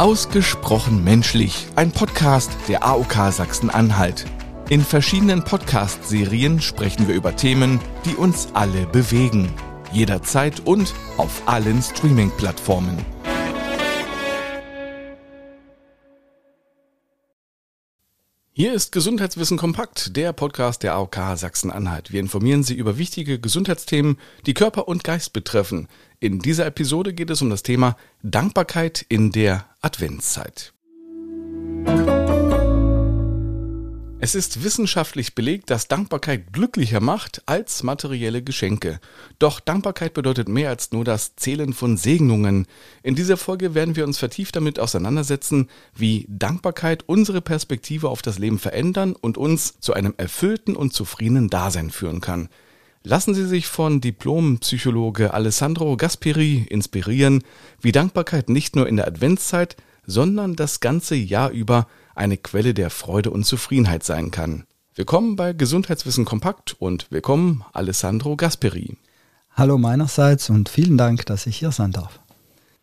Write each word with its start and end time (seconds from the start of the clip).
Ausgesprochen 0.00 1.04
menschlich, 1.04 1.66
ein 1.76 1.92
Podcast 1.92 2.50
der 2.68 2.86
AOK 2.86 3.12
Sachsen-Anhalt. 3.30 4.24
In 4.70 4.80
verschiedenen 4.80 5.44
Podcast-Serien 5.44 6.62
sprechen 6.62 7.06
wir 7.06 7.14
über 7.14 7.36
Themen, 7.36 7.80
die 8.06 8.14
uns 8.14 8.48
alle 8.54 8.86
bewegen. 8.86 9.52
Jederzeit 9.92 10.60
und 10.60 10.94
auf 11.18 11.42
allen 11.44 11.82
Streaming-Plattformen. 11.82 12.96
Hier 18.52 18.74
ist 18.74 18.92
Gesundheitswissen 18.92 19.56
kompakt, 19.56 20.16
der 20.16 20.32
Podcast 20.32 20.82
der 20.82 20.94
AOK 20.94 21.16
Sachsen-Anhalt. 21.34 22.12
Wir 22.12 22.20
informieren 22.20 22.62
Sie 22.62 22.74
über 22.74 22.98
wichtige 22.98 23.38
Gesundheitsthemen, 23.38 24.18
die 24.44 24.54
Körper 24.54 24.88
und 24.88 25.04
Geist 25.04 25.32
betreffen. 25.32 25.88
In 26.22 26.38
dieser 26.38 26.66
Episode 26.66 27.14
geht 27.14 27.30
es 27.30 27.40
um 27.40 27.48
das 27.48 27.62
Thema 27.62 27.96
Dankbarkeit 28.22 29.06
in 29.08 29.32
der 29.32 29.64
Adventszeit. 29.80 30.74
Es 34.18 34.34
ist 34.34 34.62
wissenschaftlich 34.62 35.34
belegt, 35.34 35.70
dass 35.70 35.88
Dankbarkeit 35.88 36.52
glücklicher 36.52 37.00
macht 37.00 37.40
als 37.46 37.82
materielle 37.82 38.42
Geschenke. 38.42 39.00
Doch 39.38 39.60
Dankbarkeit 39.60 40.12
bedeutet 40.12 40.46
mehr 40.46 40.68
als 40.68 40.92
nur 40.92 41.06
das 41.06 41.36
Zählen 41.36 41.72
von 41.72 41.96
Segnungen. 41.96 42.66
In 43.02 43.14
dieser 43.14 43.38
Folge 43.38 43.74
werden 43.74 43.96
wir 43.96 44.04
uns 44.04 44.18
vertieft 44.18 44.56
damit 44.56 44.78
auseinandersetzen, 44.78 45.70
wie 45.96 46.26
Dankbarkeit 46.28 47.02
unsere 47.06 47.40
Perspektive 47.40 48.10
auf 48.10 48.20
das 48.20 48.38
Leben 48.38 48.58
verändern 48.58 49.16
und 49.18 49.38
uns 49.38 49.80
zu 49.80 49.94
einem 49.94 50.12
erfüllten 50.18 50.76
und 50.76 50.92
zufriedenen 50.92 51.48
Dasein 51.48 51.88
führen 51.88 52.20
kann. 52.20 52.50
Lassen 53.02 53.32
Sie 53.32 53.46
sich 53.46 53.66
von 53.66 54.02
Diplompsychologe 54.02 55.32
Alessandro 55.32 55.96
Gasperi 55.96 56.66
inspirieren, 56.68 57.42
wie 57.80 57.92
Dankbarkeit 57.92 58.50
nicht 58.50 58.76
nur 58.76 58.86
in 58.86 58.96
der 58.96 59.06
Adventszeit, 59.06 59.76
sondern 60.04 60.54
das 60.54 60.80
ganze 60.80 61.14
Jahr 61.14 61.50
über 61.50 61.86
eine 62.14 62.36
Quelle 62.36 62.74
der 62.74 62.90
Freude 62.90 63.30
und 63.30 63.44
Zufriedenheit 63.44 64.04
sein 64.04 64.30
kann. 64.30 64.64
Willkommen 64.94 65.34
bei 65.34 65.54
Gesundheitswissen 65.54 66.26
Kompakt 66.26 66.76
und 66.78 67.10
willkommen 67.10 67.64
Alessandro 67.72 68.36
Gasperi. 68.36 68.98
Hallo 69.52 69.78
meinerseits 69.78 70.50
und 70.50 70.68
vielen 70.68 70.98
Dank, 70.98 71.24
dass 71.24 71.46
ich 71.46 71.56
hier 71.56 71.72
sein 71.72 71.92
darf. 71.92 72.20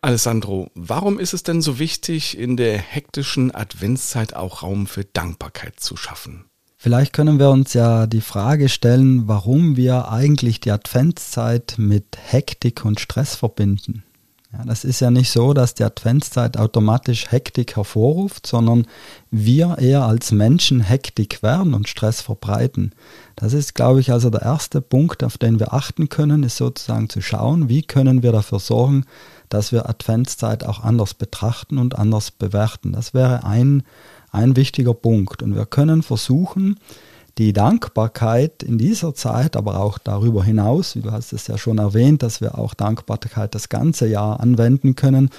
Alessandro, 0.00 0.68
warum 0.74 1.20
ist 1.20 1.32
es 1.32 1.44
denn 1.44 1.62
so 1.62 1.78
wichtig, 1.78 2.36
in 2.36 2.56
der 2.56 2.78
hektischen 2.78 3.54
Adventszeit 3.54 4.34
auch 4.34 4.64
Raum 4.64 4.88
für 4.88 5.04
Dankbarkeit 5.04 5.78
zu 5.78 5.96
schaffen? 5.96 6.47
Vielleicht 6.80 7.12
können 7.12 7.40
wir 7.40 7.50
uns 7.50 7.74
ja 7.74 8.06
die 8.06 8.20
Frage 8.20 8.68
stellen, 8.68 9.26
warum 9.26 9.76
wir 9.76 10.12
eigentlich 10.12 10.60
die 10.60 10.70
Adventszeit 10.70 11.74
mit 11.76 12.16
Hektik 12.16 12.84
und 12.84 13.00
Stress 13.00 13.34
verbinden. 13.34 14.04
Ja, 14.52 14.64
das 14.64 14.84
ist 14.84 15.00
ja 15.00 15.10
nicht 15.10 15.30
so, 15.30 15.52
dass 15.52 15.74
die 15.74 15.82
Adventszeit 15.82 16.56
automatisch 16.56 17.32
Hektik 17.32 17.76
hervorruft, 17.76 18.46
sondern 18.46 18.86
wir 19.32 19.76
eher 19.78 20.04
als 20.04 20.30
Menschen 20.30 20.80
Hektik 20.80 21.42
werden 21.42 21.74
und 21.74 21.88
Stress 21.88 22.22
verbreiten. 22.22 22.92
Das 23.34 23.54
ist, 23.54 23.74
glaube 23.74 23.98
ich, 23.98 24.12
also 24.12 24.30
der 24.30 24.42
erste 24.42 24.80
Punkt, 24.80 25.24
auf 25.24 25.36
den 25.36 25.58
wir 25.58 25.74
achten 25.74 26.08
können, 26.08 26.44
ist 26.44 26.56
sozusagen 26.56 27.10
zu 27.10 27.20
schauen, 27.20 27.68
wie 27.68 27.82
können 27.82 28.22
wir 28.22 28.30
dafür 28.30 28.60
sorgen, 28.60 29.04
dass 29.48 29.72
wir 29.72 29.88
Adventszeit 29.88 30.64
auch 30.64 30.82
anders 30.82 31.12
betrachten 31.12 31.76
und 31.76 31.98
anders 31.98 32.30
bewerten. 32.30 32.92
Das 32.92 33.12
wäre 33.12 33.44
ein, 33.44 33.82
ein 34.38 34.56
wichtiger 34.56 34.94
Punkt. 34.94 35.42
Und 35.42 35.54
wir 35.54 35.66
können 35.66 36.02
versuchen, 36.02 36.78
die 37.38 37.52
Dankbarkeit 37.52 38.62
in 38.62 38.78
dieser 38.78 39.14
Zeit, 39.14 39.56
aber 39.56 39.80
auch 39.80 39.98
darüber 39.98 40.42
hinaus, 40.42 40.96
wie 40.96 41.02
du 41.02 41.12
hast 41.12 41.32
es 41.32 41.46
ja 41.46 41.56
schon 41.56 41.78
erwähnt, 41.78 42.22
dass 42.22 42.40
wir 42.40 42.58
auch 42.58 42.74
Dankbarkeit 42.74 43.54
das 43.54 43.68
ganze 43.68 44.08
Jahr 44.08 44.40
anwenden 44.40 44.96
können. 44.96 45.30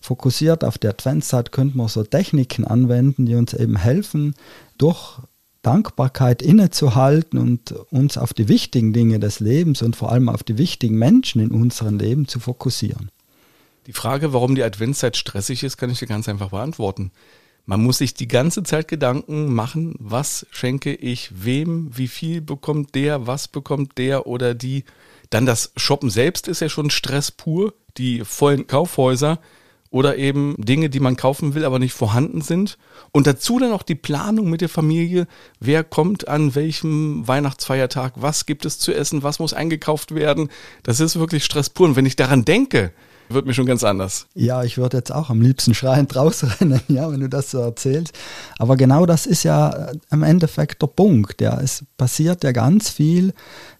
Fokussiert 0.00 0.64
auf 0.64 0.78
die 0.78 0.88
Adventszeit 0.88 1.52
könnten 1.52 1.76
wir 1.76 1.88
so 1.88 2.02
Techniken 2.04 2.64
anwenden, 2.64 3.26
die 3.26 3.34
uns 3.34 3.52
eben 3.52 3.76
helfen, 3.76 4.34
durch 4.78 5.18
Dankbarkeit 5.60 6.42
innezuhalten 6.42 7.38
und 7.38 7.72
uns 7.90 8.18
auf 8.18 8.32
die 8.32 8.48
wichtigen 8.48 8.92
Dinge 8.92 9.20
des 9.20 9.38
Lebens 9.38 9.82
und 9.82 9.94
vor 9.94 10.10
allem 10.10 10.28
auf 10.28 10.42
die 10.42 10.58
wichtigen 10.58 10.98
Menschen 10.98 11.40
in 11.40 11.50
unserem 11.50 11.98
Leben 11.98 12.26
zu 12.26 12.40
fokussieren. 12.40 13.10
Die 13.86 13.92
Frage, 13.92 14.32
warum 14.32 14.54
die 14.54 14.62
Adventszeit 14.62 15.16
stressig 15.16 15.62
ist, 15.62 15.76
kann 15.76 15.90
ich 15.90 15.98
dir 15.98 16.06
ganz 16.06 16.28
einfach 16.28 16.50
beantworten. 16.50 17.12
Man 17.64 17.82
muss 17.82 17.98
sich 17.98 18.14
die 18.14 18.28
ganze 18.28 18.64
Zeit 18.64 18.88
Gedanken 18.88 19.54
machen, 19.54 19.94
was 19.98 20.46
schenke 20.50 20.94
ich 20.94 21.30
wem, 21.32 21.96
wie 21.96 22.08
viel 22.08 22.40
bekommt 22.40 22.94
der, 22.94 23.26
was 23.26 23.46
bekommt 23.48 23.98
der 23.98 24.26
oder 24.26 24.54
die. 24.54 24.84
Dann 25.30 25.46
das 25.46 25.72
Shoppen 25.76 26.10
selbst 26.10 26.48
ist 26.48 26.60
ja 26.60 26.68
schon 26.68 26.90
Stress 26.90 27.30
pur, 27.30 27.74
die 27.96 28.24
vollen 28.24 28.66
Kaufhäuser 28.66 29.38
oder 29.90 30.16
eben 30.16 30.56
Dinge, 30.58 30.90
die 30.90 31.00
man 31.00 31.16
kaufen 31.16 31.54
will, 31.54 31.64
aber 31.64 31.78
nicht 31.78 31.92
vorhanden 31.92 32.40
sind. 32.40 32.78
Und 33.12 33.26
dazu 33.26 33.58
dann 33.58 33.72
auch 33.72 33.82
die 33.82 33.94
Planung 33.94 34.48
mit 34.48 34.62
der 34.62 34.70
Familie. 34.70 35.28
Wer 35.60 35.84
kommt 35.84 36.26
an 36.28 36.54
welchem 36.54 37.28
Weihnachtsfeiertag? 37.28 38.14
Was 38.16 38.46
gibt 38.46 38.64
es 38.64 38.78
zu 38.78 38.92
essen? 38.92 39.22
Was 39.22 39.38
muss 39.38 39.52
eingekauft 39.52 40.14
werden? 40.14 40.48
Das 40.82 40.98
ist 40.98 41.18
wirklich 41.18 41.44
Stress 41.44 41.68
pur. 41.70 41.86
Und 41.86 41.96
wenn 41.96 42.06
ich 42.06 42.16
daran 42.16 42.44
denke, 42.46 42.92
wird 43.34 43.46
mir 43.46 43.54
schon 43.54 43.66
ganz 43.66 43.84
anders. 43.84 44.26
Ja, 44.34 44.62
ich 44.62 44.78
würde 44.78 44.98
jetzt 44.98 45.12
auch 45.12 45.30
am 45.30 45.40
liebsten 45.40 45.74
schreiend 45.74 46.14
rausrennen, 46.16 46.80
ja, 46.88 47.10
wenn 47.10 47.20
du 47.20 47.28
das 47.28 47.50
so 47.50 47.58
erzählst. 47.58 48.12
Aber 48.58 48.76
genau 48.76 49.06
das 49.06 49.26
ist 49.26 49.42
ja 49.42 49.70
äh, 49.70 49.94
im 50.10 50.22
Endeffekt 50.22 50.82
der 50.82 50.88
Punkt. 50.88 51.40
Ja. 51.40 51.60
Es 51.60 51.84
passiert 51.96 52.44
ja 52.44 52.52
ganz 52.52 52.90
viel 52.90 53.32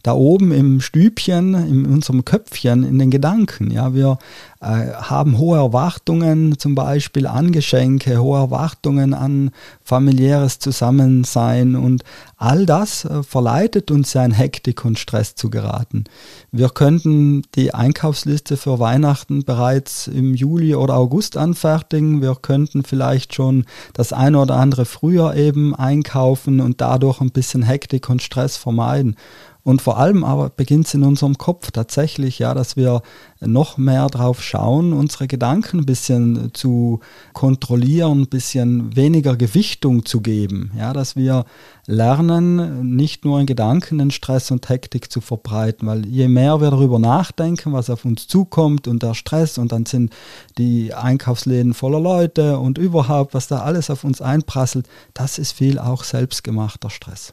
da 0.02 0.14
oben 0.14 0.50
im 0.50 0.80
Stübchen, 0.80 1.54
in 1.54 1.86
unserem 1.86 2.24
Köpfchen, 2.24 2.82
in 2.82 2.98
den 2.98 3.10
Gedanken. 3.10 3.70
Ja, 3.70 3.94
wir 3.94 4.18
äh, 4.60 4.92
haben 4.92 5.38
hohe 5.38 5.58
Erwartungen 5.58 6.58
zum 6.58 6.74
Beispiel 6.74 7.26
an 7.26 7.52
Geschenke, 7.52 8.20
hohe 8.20 8.38
Erwartungen 8.38 9.14
an 9.14 9.50
familiäres 9.84 10.58
Zusammensein 10.58 11.76
und 11.76 12.02
all 12.36 12.66
das 12.66 13.04
äh, 13.04 13.22
verleitet 13.22 13.92
uns 13.92 14.12
ja 14.14 14.24
in 14.24 14.32
Hektik 14.32 14.84
und 14.84 14.98
Stress 14.98 15.36
zu 15.36 15.50
geraten. 15.50 16.04
Wir 16.50 16.68
könnten 16.68 17.42
die 17.54 17.72
Einkaufsliste 17.72 18.56
für 18.56 18.80
Weihnachten 18.80 19.41
bereits 19.44 20.06
im 20.06 20.34
Juli 20.34 20.74
oder 20.74 20.96
August 20.96 21.36
anfertigen. 21.36 22.22
Wir 22.22 22.34
könnten 22.34 22.82
vielleicht 22.82 23.34
schon 23.34 23.64
das 23.92 24.12
eine 24.12 24.38
oder 24.38 24.56
andere 24.56 24.84
früher 24.84 25.34
eben 25.34 25.74
einkaufen 25.74 26.60
und 26.60 26.80
dadurch 26.80 27.20
ein 27.20 27.30
bisschen 27.30 27.62
Hektik 27.62 28.08
und 28.08 28.22
Stress 28.22 28.56
vermeiden. 28.56 29.16
Und 29.64 29.80
vor 29.80 29.96
allem 29.98 30.24
aber 30.24 30.50
beginnt 30.50 30.86
es 30.88 30.94
in 30.94 31.04
unserem 31.04 31.38
Kopf 31.38 31.70
tatsächlich, 31.70 32.40
ja, 32.40 32.52
dass 32.52 32.76
wir 32.76 33.02
noch 33.40 33.78
mehr 33.78 34.08
drauf 34.08 34.42
schauen, 34.42 34.92
unsere 34.92 35.28
Gedanken 35.28 35.80
ein 35.80 35.86
bisschen 35.86 36.50
zu 36.52 36.98
kontrollieren, 37.32 38.22
ein 38.22 38.28
bisschen 38.28 38.96
weniger 38.96 39.36
Gewichtung 39.36 40.04
zu 40.04 40.20
geben, 40.20 40.72
ja, 40.76 40.92
dass 40.92 41.14
wir 41.14 41.44
lernen, 41.86 42.96
nicht 42.96 43.24
nur 43.24 43.38
in 43.38 43.46
Gedanken 43.46 43.98
den 43.98 44.10
Stress 44.10 44.50
und 44.50 44.68
Hektik 44.68 45.12
zu 45.12 45.20
verbreiten, 45.20 45.86
weil 45.86 46.06
je 46.06 46.26
mehr 46.26 46.60
wir 46.60 46.70
darüber 46.70 46.98
nachdenken, 46.98 47.72
was 47.72 47.88
auf 47.88 48.04
uns 48.04 48.26
zukommt 48.26 48.88
und 48.88 49.04
der 49.04 49.14
Stress 49.14 49.58
und 49.58 49.70
dann 49.70 49.86
sind 49.86 50.12
die 50.58 50.92
Einkaufsläden 50.92 51.74
voller 51.74 52.00
Leute 52.00 52.58
und 52.58 52.78
überhaupt, 52.78 53.32
was 53.32 53.46
da 53.46 53.60
alles 53.60 53.90
auf 53.90 54.02
uns 54.02 54.20
einprasselt, 54.20 54.88
das 55.14 55.38
ist 55.38 55.52
viel 55.52 55.78
auch 55.78 56.02
selbstgemachter 56.02 56.90
Stress. 56.90 57.32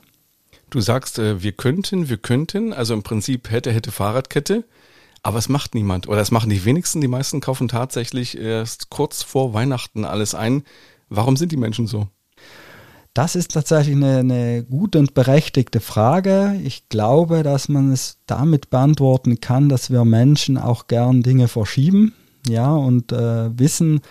Du 0.70 0.82
sagst, 0.82 1.20
äh, 1.20 1.42
wir 1.42 1.52
könnten, 1.52 2.10
wir 2.10 2.18
könnten, 2.18 2.74
also 2.74 2.94
im 2.94 3.04
Prinzip 3.04 3.50
hätte, 3.50 3.72
hätte 3.72 3.92
Fahrradkette, 3.92 4.66
aber 5.24 5.38
es 5.38 5.50
macht 5.50 5.76
niemand 5.76 6.08
oder 6.08 6.22
es 6.22 6.32
machen 6.32 6.50
die 6.50 6.64
wenigsten. 6.64 7.02
Die 7.02 7.08
meisten 7.08 7.42
kaufen 7.42 7.68
tatsächlich 7.68 8.38
erst 8.38 8.90
kurz 8.90 9.24
vor 9.24 9.54
Weihnachten 9.54 10.06
alles 10.06 10.36
ein. 10.36 10.64
Warum 11.10 11.38
sind 11.38 11.52
die 11.52 11.58
Menschen 11.58 11.88
so? 11.88 12.08
Das 13.16 13.36
ist 13.36 13.54
tatsächlich 13.54 13.96
eine, 13.96 14.20
eine, 14.20 14.64
gute 14.64 15.00
und 15.00 15.16
berechtigte 15.16 15.80
Frage. 15.80 16.60
Ich 16.64 16.88
glaube, 16.90 17.42
dass 17.44 17.68
man 17.68 17.92
es 17.92 18.20
damit 18.28 18.70
beantworten 18.70 19.42
kann, 19.42 19.68
dass 19.68 19.90
wir 19.90 20.06
Menschen 20.06 20.58
auch 20.58 20.88
gern 20.88 21.24
Dinge 21.24 21.48
verschieben, 21.48 22.14
ja, 22.48 22.74
und 22.74 23.12
äh, 23.12 23.58
wissen, 23.58 24.02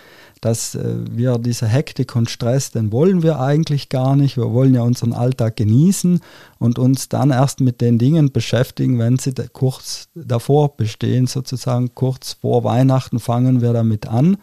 dass 0.41 0.75
äh, 0.75 0.95
wir 1.09 1.37
diese 1.37 1.67
Hektik 1.67 2.15
und 2.15 2.29
Stress, 2.29 2.71
den 2.71 2.91
wollen 2.91 3.23
wir 3.23 3.39
eigentlich 3.39 3.89
gar 3.89 4.15
nicht. 4.15 4.37
Wir 4.37 4.51
wollen 4.51 4.73
ja 4.73 4.81
unseren 4.81 5.13
Alltag 5.13 5.57
genießen 5.57 6.21
und 6.59 6.79
uns 6.79 7.09
dann 7.09 7.31
erst 7.31 7.59
mit 7.59 7.81
den 7.81 7.97
Dingen 7.97 8.31
beschäftigen, 8.31 8.99
wenn 8.99 9.17
sie 9.17 9.33
kurz 9.51 10.09
davor 10.15 10.77
bestehen, 10.77 11.27
sozusagen 11.27 11.93
kurz 11.95 12.33
vor 12.33 12.63
Weihnachten 12.63 13.19
fangen 13.19 13.61
wir 13.61 13.73
damit 13.73 14.07
an. 14.07 14.37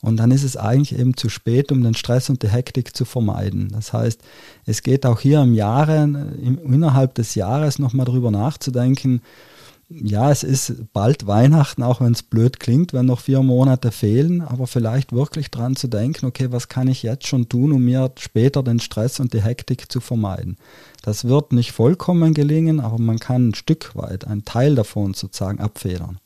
Und 0.00 0.18
dann 0.18 0.30
ist 0.30 0.44
es 0.44 0.58
eigentlich 0.58 0.98
eben 0.98 1.16
zu 1.16 1.30
spät, 1.30 1.72
um 1.72 1.82
den 1.82 1.94
Stress 1.94 2.28
und 2.28 2.42
die 2.42 2.48
Hektik 2.48 2.94
zu 2.94 3.06
vermeiden. 3.06 3.70
Das 3.72 3.94
heißt, 3.94 4.20
es 4.66 4.82
geht 4.82 5.06
auch 5.06 5.20
hier 5.20 5.42
im 5.42 5.54
Jahre, 5.54 6.02
im, 6.02 6.58
innerhalb 6.62 7.14
des 7.14 7.34
Jahres 7.34 7.78
nochmal 7.78 8.04
darüber 8.04 8.30
nachzudenken, 8.30 9.22
ja, 9.88 10.30
es 10.30 10.42
ist 10.42 10.92
bald 10.92 11.26
Weihnachten, 11.26 11.82
auch 11.82 12.00
wenn 12.00 12.12
es 12.12 12.22
blöd 12.22 12.58
klingt, 12.58 12.92
wenn 12.92 13.06
noch 13.06 13.20
vier 13.20 13.42
Monate 13.42 13.92
fehlen, 13.92 14.40
aber 14.40 14.66
vielleicht 14.66 15.12
wirklich 15.12 15.50
dran 15.50 15.76
zu 15.76 15.88
denken, 15.88 16.26
okay, 16.26 16.50
was 16.50 16.68
kann 16.68 16.88
ich 16.88 17.02
jetzt 17.02 17.26
schon 17.26 17.48
tun, 17.48 17.72
um 17.72 17.84
mir 17.84 18.12
später 18.18 18.62
den 18.62 18.80
Stress 18.80 19.20
und 19.20 19.34
die 19.34 19.42
Hektik 19.42 19.90
zu 19.90 20.00
vermeiden. 20.00 20.56
Das 21.02 21.26
wird 21.26 21.52
nicht 21.52 21.72
vollkommen 21.72 22.34
gelingen, 22.34 22.80
aber 22.80 22.98
man 22.98 23.18
kann 23.18 23.48
ein 23.48 23.54
Stück 23.54 23.94
weit, 23.94 24.26
einen 24.26 24.44
Teil 24.44 24.74
davon 24.74 25.14
sozusagen 25.14 25.60
abfedern. 25.60 26.18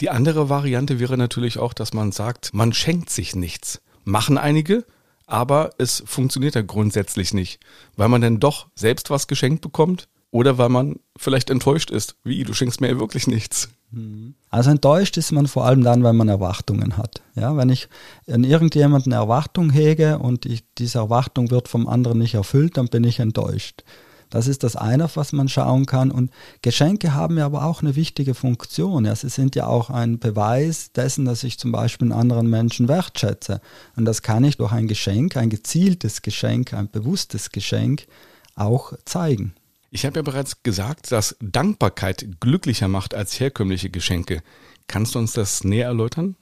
Die 0.00 0.10
andere 0.10 0.48
Variante 0.48 1.00
wäre 1.00 1.16
natürlich 1.16 1.58
auch, 1.58 1.72
dass 1.72 1.92
man 1.92 2.12
sagt, 2.12 2.50
man 2.52 2.72
schenkt 2.72 3.10
sich 3.10 3.34
nichts. 3.34 3.80
machen 4.04 4.36
einige, 4.36 4.84
aber 5.26 5.70
es 5.78 6.02
funktioniert 6.06 6.54
ja 6.54 6.62
grundsätzlich 6.62 7.32
nicht, 7.32 7.58
weil 7.96 8.08
man 8.08 8.20
dann 8.20 8.40
doch 8.40 8.66
selbst 8.74 9.08
was 9.08 9.26
geschenkt 9.26 9.62
bekommt 9.62 10.08
oder 10.34 10.58
weil 10.58 10.68
man 10.68 10.96
vielleicht 11.16 11.48
enttäuscht 11.48 11.92
ist. 11.92 12.16
Wie, 12.24 12.42
du 12.42 12.54
schenkst 12.54 12.80
mir 12.80 12.88
ja 12.88 12.98
wirklich 12.98 13.28
nichts. 13.28 13.68
Mhm. 13.92 14.34
Also 14.50 14.70
enttäuscht 14.70 15.16
ist 15.16 15.30
man 15.30 15.46
vor 15.46 15.64
allem 15.64 15.84
dann, 15.84 16.02
wenn 16.02 16.16
man 16.16 16.28
Erwartungen 16.28 16.96
hat. 16.96 17.22
Ja, 17.36 17.56
wenn 17.56 17.68
ich 17.68 17.88
an 18.28 18.42
irgendjemanden 18.42 19.12
eine 19.12 19.22
Erwartung 19.22 19.70
hege 19.70 20.18
und 20.18 20.44
ich, 20.44 20.64
diese 20.76 20.98
Erwartung 20.98 21.52
wird 21.52 21.68
vom 21.68 21.86
anderen 21.86 22.18
nicht 22.18 22.34
erfüllt, 22.34 22.76
dann 22.78 22.88
bin 22.88 23.04
ich 23.04 23.20
enttäuscht. 23.20 23.84
Das 24.28 24.48
ist 24.48 24.64
das 24.64 24.74
eine, 24.74 25.04
auf 25.04 25.16
was 25.16 25.32
man 25.32 25.48
schauen 25.48 25.86
kann. 25.86 26.10
Und 26.10 26.32
Geschenke 26.62 27.14
haben 27.14 27.38
ja 27.38 27.46
aber 27.46 27.64
auch 27.64 27.82
eine 27.82 27.94
wichtige 27.94 28.34
Funktion. 28.34 29.04
Ja, 29.04 29.14
sie 29.14 29.28
sind 29.28 29.54
ja 29.54 29.68
auch 29.68 29.88
ein 29.88 30.18
Beweis 30.18 30.90
dessen, 30.90 31.26
dass 31.26 31.44
ich 31.44 31.60
zum 31.60 31.70
Beispiel 31.70 32.10
einen 32.10 32.20
anderen 32.20 32.50
Menschen 32.50 32.88
wertschätze. 32.88 33.60
Und 33.94 34.04
das 34.04 34.22
kann 34.22 34.42
ich 34.42 34.56
durch 34.56 34.72
ein 34.72 34.88
Geschenk, 34.88 35.36
ein 35.36 35.48
gezieltes 35.48 36.22
Geschenk, 36.22 36.74
ein 36.74 36.90
bewusstes 36.90 37.50
Geschenk 37.50 38.08
auch 38.56 38.94
zeigen. 39.04 39.54
Ich 39.94 40.04
habe 40.04 40.16
ja 40.16 40.22
bereits 40.22 40.64
gesagt, 40.64 41.12
dass 41.12 41.36
Dankbarkeit 41.40 42.40
glücklicher 42.40 42.88
macht 42.88 43.14
als 43.14 43.38
herkömmliche 43.38 43.90
Geschenke. 43.90 44.42
Kannst 44.88 45.14
du 45.14 45.20
uns 45.20 45.34
das 45.34 45.62
näher 45.62 45.86
erläutern? 45.86 46.34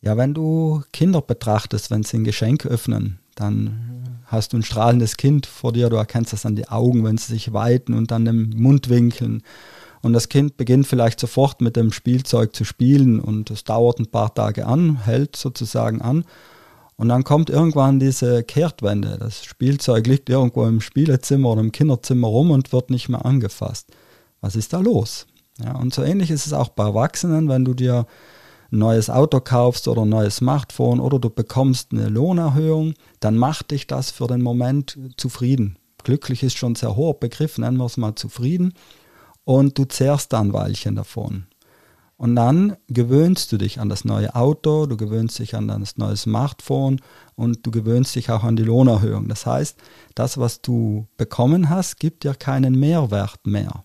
Ja, 0.00 0.16
wenn 0.16 0.34
du 0.34 0.82
Kinder 0.92 1.22
betrachtest, 1.22 1.92
wenn 1.92 2.02
sie 2.02 2.16
ein 2.16 2.24
Geschenk 2.24 2.66
öffnen, 2.66 3.20
dann 3.36 4.18
hast 4.26 4.52
du 4.52 4.56
ein 4.56 4.64
strahlendes 4.64 5.16
Kind 5.16 5.46
vor 5.46 5.72
dir, 5.72 5.88
du 5.88 5.94
erkennst 5.94 6.32
das 6.32 6.44
an 6.44 6.56
die 6.56 6.68
Augen, 6.68 7.04
wenn 7.04 7.16
sie 7.16 7.32
sich 7.32 7.52
weiten 7.52 7.94
und 7.94 8.10
an 8.10 8.24
den 8.24 8.50
Mundwinkeln. 8.56 9.44
Und 10.02 10.12
das 10.12 10.28
Kind 10.28 10.56
beginnt 10.56 10.88
vielleicht 10.88 11.20
sofort 11.20 11.60
mit 11.60 11.76
dem 11.76 11.92
Spielzeug 11.92 12.56
zu 12.56 12.64
spielen 12.64 13.20
und 13.20 13.52
es 13.52 13.62
dauert 13.62 14.00
ein 14.00 14.10
paar 14.10 14.34
Tage 14.34 14.66
an, 14.66 15.04
hält 15.04 15.36
sozusagen 15.36 16.02
an. 16.02 16.24
Und 17.00 17.08
dann 17.08 17.24
kommt 17.24 17.48
irgendwann 17.48 17.98
diese 17.98 18.44
Kehrtwende. 18.44 19.16
Das 19.18 19.42
Spielzeug 19.42 20.06
liegt 20.06 20.28
irgendwo 20.28 20.66
im 20.66 20.82
Spielezimmer 20.82 21.48
oder 21.48 21.62
im 21.62 21.72
Kinderzimmer 21.72 22.28
rum 22.28 22.50
und 22.50 22.74
wird 22.74 22.90
nicht 22.90 23.08
mehr 23.08 23.24
angefasst. 23.24 23.90
Was 24.42 24.54
ist 24.54 24.74
da 24.74 24.80
los? 24.80 25.26
Ja, 25.64 25.76
und 25.76 25.94
so 25.94 26.02
ähnlich 26.02 26.30
ist 26.30 26.46
es 26.46 26.52
auch 26.52 26.68
bei 26.68 26.84
Erwachsenen, 26.84 27.48
wenn 27.48 27.64
du 27.64 27.72
dir 27.72 28.06
ein 28.70 28.80
neues 28.80 29.08
Auto 29.08 29.40
kaufst 29.40 29.88
oder 29.88 30.02
ein 30.02 30.10
neues 30.10 30.36
Smartphone 30.36 31.00
oder 31.00 31.18
du 31.18 31.30
bekommst 31.30 31.92
eine 31.92 32.10
Lohnerhöhung, 32.10 32.92
dann 33.20 33.38
macht 33.38 33.70
dich 33.70 33.86
das 33.86 34.10
für 34.10 34.26
den 34.26 34.42
Moment 34.42 34.98
zufrieden. 35.16 35.78
Glücklich 36.04 36.42
ist 36.42 36.58
schon 36.58 36.72
ein 36.72 36.76
sehr 36.76 36.96
hoher 36.96 37.18
Begriff, 37.18 37.56
nennen 37.56 37.78
wir 37.78 37.86
es 37.86 37.96
mal 37.96 38.14
zufrieden. 38.14 38.74
Und 39.44 39.78
du 39.78 39.86
zehrst 39.86 40.34
dann 40.34 40.48
ein 40.48 40.52
Weilchen 40.52 40.96
davon. 40.96 41.46
Und 42.20 42.36
dann 42.36 42.76
gewöhnst 42.88 43.50
du 43.50 43.56
dich 43.56 43.80
an 43.80 43.88
das 43.88 44.04
neue 44.04 44.34
Auto, 44.34 44.84
du 44.84 44.98
gewöhnst 44.98 45.38
dich 45.38 45.54
an 45.54 45.68
das 45.68 45.96
neue 45.96 46.18
Smartphone 46.18 47.00
und 47.34 47.64
du 47.64 47.70
gewöhnst 47.70 48.14
dich 48.14 48.30
auch 48.30 48.44
an 48.44 48.56
die 48.56 48.62
Lohnerhöhung. 48.62 49.26
Das 49.28 49.46
heißt, 49.46 49.78
das, 50.16 50.36
was 50.36 50.60
du 50.60 51.06
bekommen 51.16 51.70
hast, 51.70 51.98
gibt 51.98 52.24
dir 52.24 52.34
keinen 52.34 52.78
Mehrwert 52.78 53.46
mehr. 53.46 53.84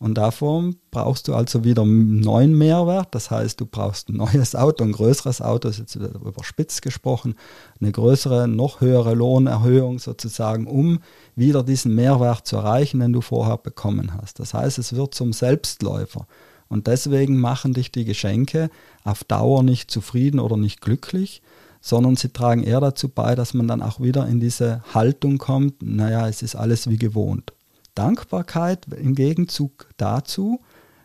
Und 0.00 0.14
davon 0.14 0.74
brauchst 0.90 1.28
du 1.28 1.36
also 1.36 1.62
wieder 1.62 1.82
einen 1.82 2.18
neuen 2.18 2.58
Mehrwert. 2.58 3.14
Das 3.14 3.30
heißt, 3.30 3.60
du 3.60 3.66
brauchst 3.66 4.08
ein 4.08 4.16
neues 4.16 4.56
Auto, 4.56 4.82
ein 4.82 4.90
größeres 4.90 5.40
Auto, 5.40 5.68
ist 5.68 5.78
jetzt 5.78 5.94
überspitzt 5.94 6.82
gesprochen, 6.82 7.36
eine 7.80 7.92
größere, 7.92 8.48
noch 8.48 8.80
höhere 8.80 9.14
Lohnerhöhung 9.14 10.00
sozusagen, 10.00 10.66
um 10.66 10.98
wieder 11.36 11.62
diesen 11.62 11.94
Mehrwert 11.94 12.44
zu 12.44 12.56
erreichen, 12.56 12.98
den 12.98 13.12
du 13.12 13.20
vorher 13.20 13.56
bekommen 13.56 14.14
hast. 14.20 14.40
Das 14.40 14.52
heißt, 14.52 14.78
es 14.78 14.96
wird 14.96 15.14
zum 15.14 15.32
Selbstläufer. 15.32 16.26
Und 16.68 16.86
deswegen 16.86 17.38
machen 17.38 17.72
dich 17.72 17.90
die 17.90 18.04
Geschenke 18.04 18.70
auf 19.04 19.24
Dauer 19.24 19.62
nicht 19.62 19.90
zufrieden 19.90 20.38
oder 20.38 20.56
nicht 20.56 20.80
glücklich, 20.80 21.42
sondern 21.80 22.16
sie 22.16 22.28
tragen 22.28 22.62
eher 22.62 22.80
dazu 22.80 23.08
bei, 23.08 23.34
dass 23.34 23.54
man 23.54 23.68
dann 23.68 23.82
auch 23.82 24.00
wieder 24.00 24.26
in 24.26 24.40
diese 24.40 24.82
Haltung 24.92 25.38
kommt, 25.38 25.82
naja, 25.82 26.28
es 26.28 26.42
ist 26.42 26.56
alles 26.56 26.90
wie 26.90 26.98
gewohnt. 26.98 27.52
Dankbarkeit 27.94 28.86
im 28.92 29.14
Gegenzug 29.14 29.88
dazu, 29.96 30.60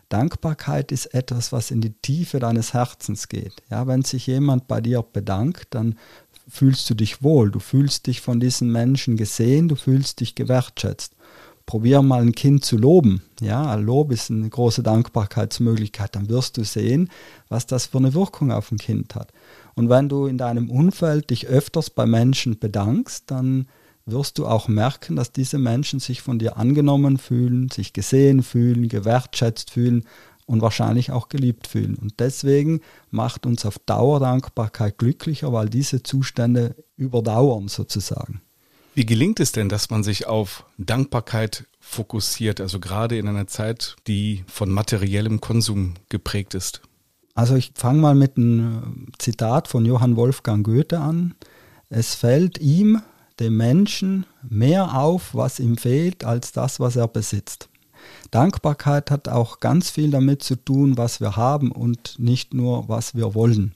Dankbarkeit 0.08 0.92
ist 0.92 1.06
etwas, 1.06 1.50
was 1.50 1.70
in 1.70 1.80
die 1.80 1.94
Tiefe 1.94 2.38
deines 2.38 2.74
Herzens 2.74 3.28
geht. 3.28 3.62
Ja, 3.70 3.86
wenn 3.86 4.02
sich 4.02 4.26
jemand 4.26 4.68
bei 4.68 4.80
dir 4.80 5.02
bedankt, 5.02 5.68
dann 5.70 5.96
fühlst 6.46 6.88
du 6.90 6.94
dich 6.94 7.22
wohl, 7.22 7.50
du 7.50 7.58
fühlst 7.58 8.06
dich 8.06 8.20
von 8.20 8.38
diesen 8.38 8.70
Menschen 8.70 9.16
gesehen, 9.16 9.68
du 9.68 9.76
fühlst 9.76 10.20
dich 10.20 10.34
gewertschätzt 10.34 11.13
probier 11.66 12.02
mal 12.02 12.22
ein 12.22 12.34
Kind 12.34 12.64
zu 12.64 12.76
loben. 12.76 13.22
Ja, 13.40 13.74
Lob 13.74 14.12
ist 14.12 14.30
eine 14.30 14.48
große 14.48 14.82
Dankbarkeitsmöglichkeit. 14.82 16.14
Dann 16.14 16.28
wirst 16.28 16.56
du 16.56 16.64
sehen, 16.64 17.10
was 17.48 17.66
das 17.66 17.86
für 17.86 17.98
eine 17.98 18.14
Wirkung 18.14 18.52
auf 18.52 18.70
ein 18.70 18.78
Kind 18.78 19.14
hat. 19.14 19.32
Und 19.74 19.88
wenn 19.88 20.08
du 20.08 20.26
in 20.26 20.38
deinem 20.38 20.70
Umfeld 20.70 21.30
dich 21.30 21.46
öfters 21.46 21.90
bei 21.90 22.06
Menschen 22.06 22.58
bedankst, 22.58 23.30
dann 23.30 23.66
wirst 24.06 24.38
du 24.38 24.46
auch 24.46 24.68
merken, 24.68 25.16
dass 25.16 25.32
diese 25.32 25.58
Menschen 25.58 25.98
sich 25.98 26.20
von 26.20 26.38
dir 26.38 26.56
angenommen 26.58 27.16
fühlen, 27.16 27.70
sich 27.70 27.92
gesehen 27.92 28.42
fühlen, 28.42 28.88
gewertschätzt 28.88 29.70
fühlen 29.70 30.04
und 30.46 30.60
wahrscheinlich 30.60 31.10
auch 31.10 31.28
geliebt 31.28 31.66
fühlen. 31.66 31.94
Und 31.94 32.20
deswegen 32.20 32.80
macht 33.10 33.46
uns 33.46 33.64
auf 33.64 33.78
Dauer 33.78 34.20
Dankbarkeit 34.20 34.98
glücklicher, 34.98 35.52
weil 35.52 35.70
diese 35.70 36.02
Zustände 36.02 36.76
überdauern 36.96 37.68
sozusagen. 37.68 38.42
Wie 38.94 39.06
gelingt 39.06 39.40
es 39.40 39.50
denn, 39.50 39.68
dass 39.68 39.90
man 39.90 40.04
sich 40.04 40.26
auf 40.28 40.64
Dankbarkeit 40.78 41.64
fokussiert, 41.80 42.60
also 42.60 42.78
gerade 42.78 43.18
in 43.18 43.26
einer 43.26 43.48
Zeit, 43.48 43.96
die 44.06 44.44
von 44.46 44.70
materiellem 44.70 45.40
Konsum 45.40 45.94
geprägt 46.08 46.54
ist? 46.54 46.80
Also 47.34 47.56
ich 47.56 47.72
fange 47.74 48.00
mal 48.00 48.14
mit 48.14 48.36
einem 48.36 49.08
Zitat 49.18 49.66
von 49.66 49.84
Johann 49.84 50.14
Wolfgang 50.14 50.64
Goethe 50.64 51.00
an. 51.00 51.34
Es 51.88 52.14
fällt 52.14 52.58
ihm, 52.58 53.02
dem 53.40 53.56
Menschen, 53.56 54.26
mehr 54.48 54.96
auf, 54.96 55.34
was 55.34 55.58
ihm 55.58 55.76
fehlt, 55.76 56.24
als 56.24 56.52
das, 56.52 56.78
was 56.78 56.94
er 56.94 57.08
besitzt. 57.08 57.68
Dankbarkeit 58.30 59.10
hat 59.10 59.28
auch 59.28 59.58
ganz 59.58 59.90
viel 59.90 60.12
damit 60.12 60.44
zu 60.44 60.54
tun, 60.54 60.96
was 60.96 61.20
wir 61.20 61.34
haben 61.34 61.72
und 61.72 62.18
nicht 62.20 62.54
nur, 62.54 62.88
was 62.88 63.16
wir 63.16 63.34
wollen. 63.34 63.74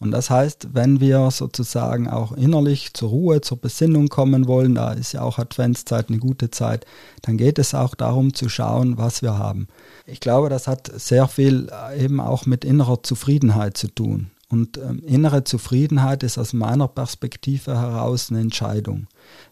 Und 0.00 0.12
das 0.12 0.30
heißt, 0.30 0.68
wenn 0.74 1.00
wir 1.00 1.30
sozusagen 1.32 2.08
auch 2.08 2.32
innerlich 2.32 2.94
zur 2.94 3.08
Ruhe, 3.08 3.40
zur 3.40 3.60
Besinnung 3.60 4.08
kommen 4.08 4.46
wollen, 4.46 4.76
da 4.76 4.92
ist 4.92 5.12
ja 5.12 5.22
auch 5.22 5.38
Adventszeit 5.38 6.08
eine 6.08 6.18
gute 6.18 6.50
Zeit, 6.50 6.86
dann 7.22 7.36
geht 7.36 7.58
es 7.58 7.74
auch 7.74 7.96
darum 7.96 8.32
zu 8.32 8.48
schauen, 8.48 8.96
was 8.96 9.22
wir 9.22 9.38
haben. 9.38 9.66
Ich 10.06 10.20
glaube, 10.20 10.50
das 10.50 10.68
hat 10.68 10.90
sehr 10.94 11.26
viel 11.26 11.68
eben 11.98 12.20
auch 12.20 12.46
mit 12.46 12.64
innerer 12.64 13.02
Zufriedenheit 13.02 13.76
zu 13.76 13.88
tun. 13.88 14.30
Und 14.50 14.78
ähm, 14.78 15.02
innere 15.04 15.44
Zufriedenheit 15.44 16.22
ist 16.22 16.38
aus 16.38 16.54
meiner 16.54 16.88
Perspektive 16.88 17.78
heraus 17.78 18.30
eine 18.30 18.40
Entscheidung. 18.40 19.06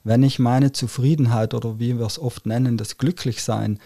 Wenn 0.04 0.22
ich 0.22 0.38
meine 0.38 0.72
Zufriedenheit 0.72 1.52
oder 1.52 1.78
wie 1.78 1.98
wir 1.98 2.06
es 2.06 2.18
oft 2.18 2.46
nennen, 2.46 2.78
das 2.78 2.96
Glücklichsein, 2.96 3.78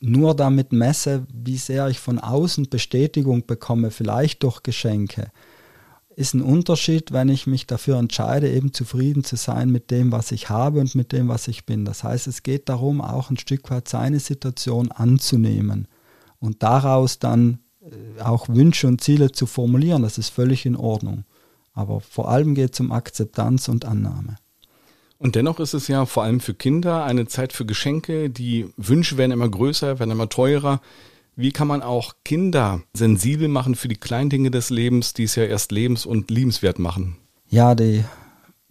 nur 0.00 0.36
damit 0.36 0.72
messe, 0.72 1.26
wie 1.32 1.56
sehr 1.56 1.88
ich 1.88 1.98
von 1.98 2.18
außen 2.18 2.68
Bestätigung 2.68 3.46
bekomme, 3.46 3.90
vielleicht 3.90 4.42
durch 4.42 4.62
Geschenke, 4.62 5.30
ist 6.18 6.34
ein 6.34 6.42
Unterschied, 6.42 7.12
wenn 7.12 7.28
ich 7.28 7.46
mich 7.46 7.68
dafür 7.68 7.96
entscheide, 7.96 8.50
eben 8.50 8.72
zufrieden 8.72 9.22
zu 9.22 9.36
sein 9.36 9.70
mit 9.70 9.92
dem, 9.92 10.10
was 10.10 10.32
ich 10.32 10.50
habe 10.50 10.80
und 10.80 10.96
mit 10.96 11.12
dem, 11.12 11.28
was 11.28 11.46
ich 11.46 11.64
bin. 11.64 11.84
Das 11.84 12.02
heißt, 12.02 12.26
es 12.26 12.42
geht 12.42 12.68
darum, 12.68 13.00
auch 13.00 13.30
ein 13.30 13.38
Stück 13.38 13.70
weit 13.70 13.86
seine 13.86 14.18
Situation 14.18 14.90
anzunehmen 14.90 15.86
und 16.40 16.64
daraus 16.64 17.20
dann 17.20 17.60
äh, 17.80 18.20
auch 18.20 18.48
Wünsche 18.48 18.88
und 18.88 19.00
Ziele 19.00 19.30
zu 19.30 19.46
formulieren. 19.46 20.02
Das 20.02 20.18
ist 20.18 20.30
völlig 20.30 20.66
in 20.66 20.74
Ordnung. 20.74 21.22
Aber 21.72 22.00
vor 22.00 22.28
allem 22.28 22.56
geht 22.56 22.74
es 22.74 22.80
um 22.80 22.90
Akzeptanz 22.90 23.68
und 23.68 23.84
Annahme. 23.84 24.38
Und 25.18 25.36
dennoch 25.36 25.60
ist 25.60 25.74
es 25.74 25.86
ja 25.86 26.04
vor 26.04 26.24
allem 26.24 26.40
für 26.40 26.54
Kinder 26.54 27.04
eine 27.04 27.28
Zeit 27.28 27.52
für 27.52 27.64
Geschenke. 27.64 28.28
Die 28.28 28.66
Wünsche 28.76 29.18
werden 29.18 29.30
immer 29.30 29.48
größer, 29.48 30.00
werden 30.00 30.10
immer 30.10 30.28
teurer. 30.28 30.80
Wie 31.40 31.52
kann 31.52 31.68
man 31.68 31.82
auch 31.82 32.14
Kinder 32.24 32.82
sensibel 32.92 33.46
machen 33.46 33.76
für 33.76 33.86
die 33.86 33.94
kleinen 33.94 34.28
Dinge 34.28 34.50
des 34.50 34.70
Lebens, 34.70 35.14
die 35.14 35.22
es 35.22 35.36
ja 35.36 35.44
erst 35.44 35.70
lebens- 35.70 36.04
und 36.04 36.32
liebenswert 36.32 36.80
machen? 36.80 37.16
Ja, 37.48 37.76
die 37.76 38.02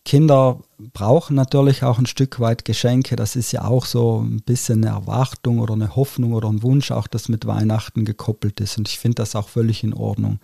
Kinder 0.03 0.59
brauchen 0.91 1.37
natürlich 1.37 1.83
auch 1.83 1.97
ein 1.97 2.07
Stück 2.07 2.41
weit 2.41 2.65
Geschenke. 2.65 3.15
Das 3.15 3.37
ist 3.37 3.53
ja 3.53 3.63
auch 3.63 3.85
so 3.85 4.19
ein 4.19 4.41
bisschen 4.41 4.83
eine 4.83 4.93
Erwartung 4.93 5.59
oder 5.59 5.75
eine 5.75 5.95
Hoffnung 5.95 6.33
oder 6.33 6.49
ein 6.49 6.61
Wunsch, 6.61 6.91
auch 6.91 7.07
das 7.07 7.29
mit 7.29 7.47
Weihnachten 7.47 8.03
gekoppelt 8.03 8.59
ist. 8.59 8.77
Und 8.77 8.89
ich 8.89 8.99
finde 8.99 9.15
das 9.15 9.37
auch 9.37 9.47
völlig 9.47 9.85
in 9.85 9.93
Ordnung. 9.93 10.39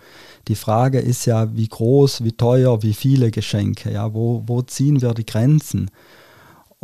Die 0.48 0.54
Frage 0.54 1.00
ist 1.00 1.26
ja, 1.26 1.54
wie 1.54 1.68
groß, 1.68 2.24
wie 2.24 2.32
teuer, 2.32 2.82
wie 2.82 2.94
viele 2.94 3.32
Geschenke. 3.32 3.92
Ja, 3.92 4.14
wo, 4.14 4.42
wo 4.46 4.62
ziehen 4.62 5.02
wir 5.02 5.12
die 5.12 5.26
Grenzen? 5.26 5.90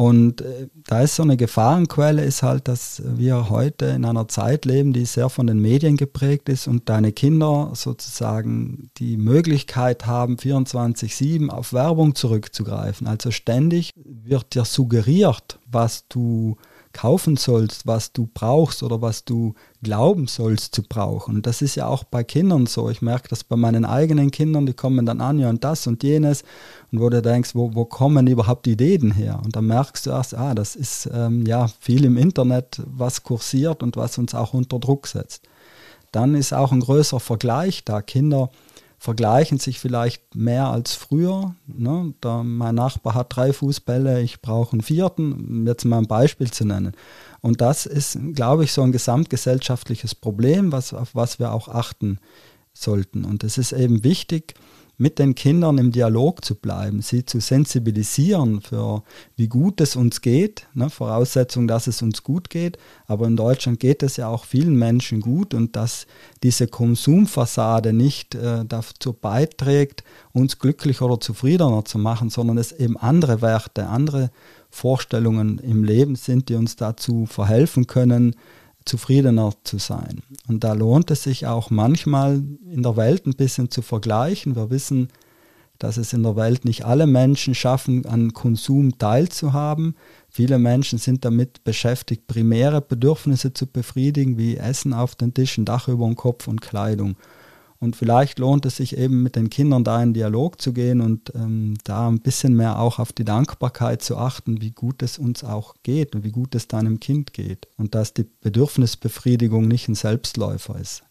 Und 0.01 0.41
äh, 0.41 0.69
da 0.87 1.03
ist 1.03 1.17
so 1.17 1.23
eine 1.23 1.37
Gefahrenquelle, 1.37 2.25
ist 2.25 2.43
halt, 2.43 2.69
dass 2.69 3.03
wir 3.05 3.51
heute 3.51 3.85
in 3.85 4.07
einer 4.07 4.29
Zeit 4.29 4.65
leben, 4.65 4.95
die 4.95 5.05
sehr 5.05 5.29
von 5.29 5.47
den 5.47 5.61
Medien 5.61 5.99
geprägt 5.99 6.49
ist 6.49 6.69
und 6.69 6.89
deine 6.89 7.13
Kinder 7.13 7.73
sozusagen 7.75 8.89
die 8.97 9.19
Möglichkeit 9.19 10.07
haben, 10.07 10.37
24-7 10.37 11.51
auf 11.51 11.75
Werbung 11.75 12.15
zurückzugreifen. 12.15 13.07
Also 13.07 13.31
ständig 13.31 13.91
wird 13.95 14.55
dir 14.55 14.65
suggeriert, 14.65 15.59
was 15.67 16.09
du 16.09 16.57
kaufen 16.93 17.37
sollst, 17.37 17.87
was 17.87 18.13
du 18.13 18.29
brauchst 18.33 18.83
oder 18.83 19.01
was 19.01 19.25
du 19.25 19.55
glauben 19.83 20.27
sollst 20.27 20.75
zu 20.75 20.83
brauchen. 20.83 21.37
Und 21.37 21.47
das 21.47 21.63
ist 21.63 21.77
ja 21.77 21.87
auch 21.87 22.05
bei 22.05 22.25
Kindern 22.25 22.67
so. 22.67 22.91
Ich 22.91 23.01
merke 23.01 23.29
das 23.29 23.45
bei 23.45 23.57
meinen 23.57 23.85
eigenen 23.85 24.31
Kindern, 24.31 24.67
die 24.67 24.75
kommen 24.75 25.07
dann 25.07 25.21
an, 25.21 25.39
ja 25.39 25.49
und 25.49 25.63
das 25.63 25.87
und 25.87 26.03
jenes. 26.03 26.43
Und 26.91 27.01
wo 27.01 27.09
du 27.09 27.23
denkst, 27.23 27.55
wo, 27.55 27.75
wo 27.75 27.85
kommen 27.85 28.27
überhaupt 28.27 28.67
die 28.67 28.73
Ideen 28.73 29.13
her? 29.13 29.41
Und 29.45 29.55
dann 29.57 29.67
merkst 29.67 30.07
du 30.07 30.11
erst, 30.11 30.35
ah, 30.35 30.55
das 30.55 30.75
ist 30.75 31.09
ähm, 31.13 31.47
ja 31.47 31.69
viel 31.79 32.05
im 32.05 32.17
Internet, 32.17 32.83
was 32.87 33.23
kursiert 33.23 33.83
und 33.83 33.97
was 33.97 34.19
uns 34.19 34.35
auch 34.35 34.55
unter 34.55 34.79
Druck 34.79 35.07
setzt. 35.07 35.43
Dann 36.13 36.35
ist 36.35 36.53
auch 36.53 36.73
ein 36.73 36.81
größerer 36.81 37.21
Vergleich 37.21 37.85
da. 37.85 38.03
Kinder 38.03 38.51
vergleichen 39.01 39.59
sich 39.59 39.81
vielleicht 39.81 40.35
mehr 40.35 40.67
als 40.67 40.95
früher. 40.95 41.55
Ne? 41.67 42.13
Da 42.21 42.43
mein 42.43 42.75
Nachbar 42.75 43.15
hat 43.15 43.35
drei 43.35 43.55
Fußbälle, 43.55 44.21
ich 44.21 44.43
brauche 44.43 44.75
einen 44.75 44.83
vierten, 44.83 45.33
um 45.33 45.67
jetzt 45.67 45.87
mal 45.87 45.99
ein 45.99 46.07
Beispiel 46.07 46.51
zu 46.51 46.67
nennen. 46.67 46.93
Und 47.41 47.63
das 47.63 47.87
ist, 47.87 48.19
glaube 48.35 48.65
ich, 48.65 48.73
so 48.73 48.83
ein 48.83 48.93
gesamtgesellschaftliches 48.93 50.15
Problem, 50.15 50.71
was, 50.71 50.93
auf 50.93 51.15
was 51.15 51.39
wir 51.39 51.53
auch 51.53 51.69
achten 51.69 52.19
sollten. 52.75 53.25
Und 53.25 53.43
es 53.43 53.57
ist 53.57 53.73
eben 53.73 54.05
wichtig, 54.05 54.53
mit 55.01 55.19
den 55.19 55.35
Kindern 55.35 55.79
im 55.79 55.93
Dialog 55.93 56.45
zu 56.45 56.55
bleiben, 56.55 57.01
sie 57.01 57.25
zu 57.25 57.41
sensibilisieren 57.41 58.61
für 58.61 59.03
wie 59.35 59.49
gut 59.49 59.81
es 59.81 59.97
uns 59.97 60.21
geht, 60.21 60.67
ne, 60.75 60.91
Voraussetzung, 60.91 61.67
dass 61.67 61.87
es 61.87 62.03
uns 62.03 62.23
gut 62.23 62.51
geht, 62.51 62.77
aber 63.07 63.27
in 63.27 63.35
Deutschland 63.35 63.81
geht 63.81 64.03
es 64.03 64.19
ja 64.19 64.29
auch 64.29 64.45
vielen 64.45 64.77
Menschen 64.77 65.23
gut 65.23 65.55
und 65.55 65.75
dass 65.75 66.07
diese 66.43 66.67
Konsumfassade 66.67 67.95
nicht 67.95 68.35
äh, 68.35 68.67
dazu 68.67 69.15
beiträgt, 69.15 70.05
uns 70.33 70.59
glücklicher 70.59 71.07
oder 71.07 71.19
zufriedener 71.19 71.87
zu 71.87 71.99
machen, 71.99 72.29
sondern 72.29 72.59
es 72.59 72.71
eben 72.71 72.99
andere 72.99 73.41
Werte, 73.41 73.87
andere 73.87 74.31
Vorstellungen 74.69 75.59
im 75.61 75.83
Leben 75.83 76.15
sind, 76.15 76.51
die 76.51 76.57
uns 76.57 76.77
dazu 76.77 77.25
verhelfen 77.25 77.87
können, 77.87 78.37
zufriedener 78.85 79.53
zu 79.65 79.79
sein. 79.79 80.23
Und 80.49 80.65
da 80.65 80.73
lohnt 80.73 81.11
es 81.11 81.23
sich 81.23 81.47
auch 81.47 81.71
manchmal 81.71 82.43
in 82.71 82.83
der 82.83 82.97
Welt 82.97 83.27
ein 83.27 83.35
bisschen 83.35 83.71
zu 83.71 83.83
vergleichen. 83.83 84.57
Wir 84.57 84.71
wissen, 84.71 85.09
dass 85.79 85.97
es 85.97 86.13
in 86.13 86.23
der 86.23 86.37
Welt 86.37 86.65
nicht 86.65 86.85
alle 86.85 87.07
Menschen 87.07 87.55
schaffen, 87.55 88.05
an 88.07 88.33
Konsum 88.35 88.99
teilzuhaben. 88.99 89.97
Viele 90.29 90.59
Menschen 90.59 90.99
sind 90.99 91.25
damit 91.25 91.65
beschäftigt, 91.65 92.27
primäre 92.27 92.81
Bedürfnisse 92.83 93.55
zu 93.55 93.67
befriedigen, 93.67 94.37
wie 94.37 94.57
Essen 94.57 94.93
auf 94.93 95.15
den 95.15 95.33
Tischen, 95.33 95.65
Dach 95.65 95.89
über 95.89 96.07
dem 96.07 96.17
Kopf 96.17 96.49
und 96.49 96.61
Kleidung. 96.61 97.17
Und 97.81 97.97
vielleicht 97.97 98.39
lohnt 98.39 98.67
es 98.67 98.77
sich 98.77 98.97
eben 98.99 99.23
mit 99.23 99.37
den 99.37 99.49
Kindern 99.49 99.85
da 99.85 100.03
in 100.03 100.13
Dialog 100.13 100.61
zu 100.61 100.75
gehen 100.75 101.01
und 101.01 101.33
ähm, 101.35 101.79
da 101.85 102.09
ein 102.09 102.21
bisschen 102.21 102.55
mehr 102.55 102.79
auch 102.79 102.99
auf 102.99 103.11
die 103.13 103.25
Dankbarkeit 103.25 104.03
zu 104.03 104.19
achten, 104.19 104.61
wie 104.61 104.71
gut 104.71 105.03
es 105.03 105.19
uns 105.19 105.43
auch 105.45 105.75
geht 105.83 106.15
und 106.15 106.23
wie 106.23 106.31
gut 106.31 106.55
es 106.55 106.69
deinem 106.69 107.01
Kind 107.01 107.33
geht. 107.33 107.69
Und 107.79 107.95
dass 107.95 108.13
die 108.13 108.27
Bedürfnisbefriedigung 108.43 109.67
nicht 109.67 109.89
ein 109.89 109.95
Selbstläufer 109.95 110.79
ist. 110.79 111.05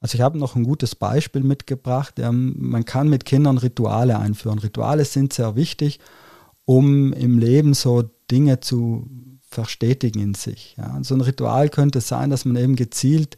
Also 0.00 0.14
ich 0.14 0.20
habe 0.20 0.38
noch 0.38 0.54
ein 0.54 0.62
gutes 0.62 0.94
Beispiel 0.94 1.42
mitgebracht. 1.42 2.20
Ähm, 2.20 2.54
man 2.56 2.84
kann 2.84 3.08
mit 3.08 3.24
Kindern 3.24 3.58
Rituale 3.58 4.20
einführen. 4.20 4.60
Rituale 4.60 5.04
sind 5.04 5.32
sehr 5.32 5.56
wichtig, 5.56 5.98
um 6.64 7.12
im 7.12 7.40
Leben 7.40 7.74
so 7.74 8.04
Dinge 8.30 8.60
zu 8.60 9.10
verstetigen 9.50 10.20
in 10.20 10.34
sich. 10.34 10.76
Ja. 10.78 10.96
So 11.02 11.16
ein 11.16 11.22
Ritual 11.22 11.70
könnte 11.70 12.00
sein, 12.00 12.30
dass 12.30 12.44
man 12.44 12.54
eben 12.54 12.76
gezielt 12.76 13.36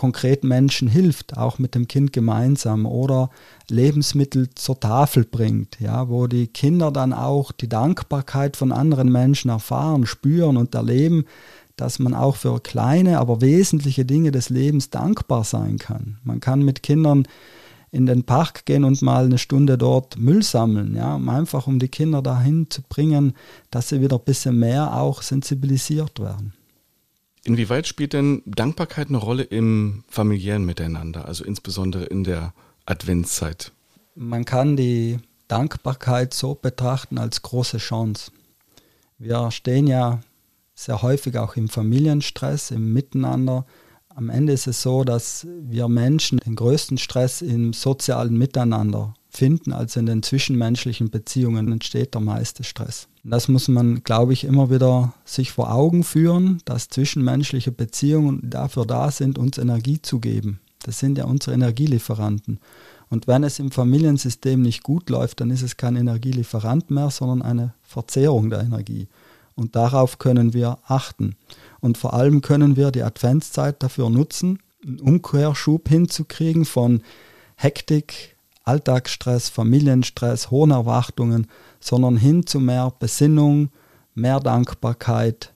konkret 0.00 0.44
Menschen 0.44 0.88
hilft, 0.88 1.36
auch 1.36 1.58
mit 1.58 1.74
dem 1.74 1.86
Kind 1.86 2.14
gemeinsam 2.14 2.86
oder 2.86 3.28
Lebensmittel 3.68 4.48
zur 4.54 4.80
Tafel 4.80 5.26
bringt, 5.26 5.78
ja, 5.78 6.08
wo 6.08 6.26
die 6.26 6.46
Kinder 6.46 6.90
dann 6.90 7.12
auch 7.12 7.52
die 7.52 7.68
Dankbarkeit 7.68 8.56
von 8.56 8.72
anderen 8.72 9.12
Menschen 9.12 9.50
erfahren, 9.50 10.06
spüren 10.06 10.56
und 10.56 10.74
erleben, 10.74 11.26
dass 11.76 11.98
man 11.98 12.14
auch 12.14 12.36
für 12.36 12.60
kleine, 12.60 13.18
aber 13.18 13.42
wesentliche 13.42 14.06
Dinge 14.06 14.32
des 14.32 14.48
Lebens 14.48 14.88
dankbar 14.88 15.44
sein 15.44 15.76
kann. 15.76 16.16
Man 16.24 16.40
kann 16.40 16.62
mit 16.62 16.82
Kindern 16.82 17.28
in 17.90 18.06
den 18.06 18.24
Park 18.24 18.64
gehen 18.64 18.84
und 18.84 19.02
mal 19.02 19.26
eine 19.26 19.36
Stunde 19.36 19.76
dort 19.76 20.18
Müll 20.18 20.42
sammeln, 20.42 20.96
ja, 20.96 21.14
einfach 21.14 21.66
um 21.66 21.78
die 21.78 21.88
Kinder 21.88 22.22
dahin 22.22 22.70
zu 22.70 22.80
bringen, 22.88 23.34
dass 23.70 23.90
sie 23.90 24.00
wieder 24.00 24.16
ein 24.16 24.24
bisschen 24.24 24.58
mehr 24.58 24.96
auch 24.96 25.20
sensibilisiert 25.20 26.20
werden. 26.20 26.54
Inwieweit 27.44 27.86
spielt 27.86 28.12
denn 28.12 28.42
Dankbarkeit 28.44 29.08
eine 29.08 29.18
Rolle 29.18 29.42
im 29.42 30.04
familiären 30.08 30.64
Miteinander, 30.64 31.24
also 31.24 31.44
insbesondere 31.44 32.04
in 32.04 32.24
der 32.24 32.52
Adventszeit? 32.84 33.72
Man 34.14 34.44
kann 34.44 34.76
die 34.76 35.18
Dankbarkeit 35.48 36.34
so 36.34 36.54
betrachten 36.54 37.18
als 37.18 37.42
große 37.42 37.78
Chance. 37.78 38.30
Wir 39.18 39.50
stehen 39.50 39.86
ja 39.86 40.20
sehr 40.74 41.02
häufig 41.02 41.36
auch 41.36 41.56
im 41.56 41.68
Familienstress, 41.68 42.70
im 42.70 42.92
Miteinander. 42.92 43.66
Am 44.08 44.30
Ende 44.30 44.52
ist 44.52 44.66
es 44.66 44.82
so, 44.82 45.04
dass 45.04 45.46
wir 45.62 45.88
Menschen 45.88 46.38
den 46.38 46.56
größten 46.56 46.98
Stress 46.98 47.42
im 47.42 47.72
sozialen 47.72 48.36
Miteinander 48.36 49.14
finden, 49.28 49.72
also 49.72 50.00
in 50.00 50.06
den 50.06 50.22
zwischenmenschlichen 50.22 51.10
Beziehungen 51.10 51.70
entsteht 51.72 52.14
der 52.14 52.20
meiste 52.20 52.64
Stress. 52.64 53.08
Das 53.22 53.48
muss 53.48 53.68
man, 53.68 54.02
glaube 54.02 54.32
ich, 54.32 54.44
immer 54.44 54.70
wieder 54.70 55.12
sich 55.24 55.52
vor 55.52 55.72
Augen 55.72 56.04
führen, 56.04 56.62
dass 56.64 56.88
zwischenmenschliche 56.88 57.70
Beziehungen 57.70 58.48
dafür 58.48 58.86
da 58.86 59.10
sind, 59.10 59.38
uns 59.38 59.58
Energie 59.58 60.00
zu 60.00 60.20
geben. 60.20 60.60
Das 60.82 60.98
sind 60.98 61.18
ja 61.18 61.24
unsere 61.24 61.54
Energielieferanten. 61.54 62.58
Und 63.10 63.26
wenn 63.26 63.44
es 63.44 63.58
im 63.58 63.70
Familiensystem 63.70 64.62
nicht 64.62 64.82
gut 64.82 65.10
läuft, 65.10 65.40
dann 65.40 65.50
ist 65.50 65.62
es 65.62 65.76
kein 65.76 65.96
Energielieferant 65.96 66.90
mehr, 66.90 67.10
sondern 67.10 67.42
eine 67.42 67.74
Verzehrung 67.82 68.48
der 68.48 68.60
Energie. 68.60 69.08
Und 69.54 69.76
darauf 69.76 70.18
können 70.18 70.54
wir 70.54 70.78
achten. 70.86 71.36
Und 71.80 71.98
vor 71.98 72.14
allem 72.14 72.40
können 72.40 72.76
wir 72.76 72.90
die 72.90 73.02
Adventszeit 73.02 73.82
dafür 73.82 74.08
nutzen, 74.08 74.60
einen 74.82 75.00
Umkehrschub 75.00 75.88
hinzukriegen 75.88 76.64
von 76.64 77.02
Hektik, 77.56 78.36
Alltagsstress, 78.64 79.48
Familienstress, 79.48 80.50
hohen 80.50 80.70
Erwartungen, 80.70 81.48
sondern 81.80 82.16
hin 82.16 82.46
zu 82.46 82.60
mehr 82.60 82.92
Besinnung, 82.98 83.70
mehr 84.14 84.40
Dankbarkeit, 84.40 85.52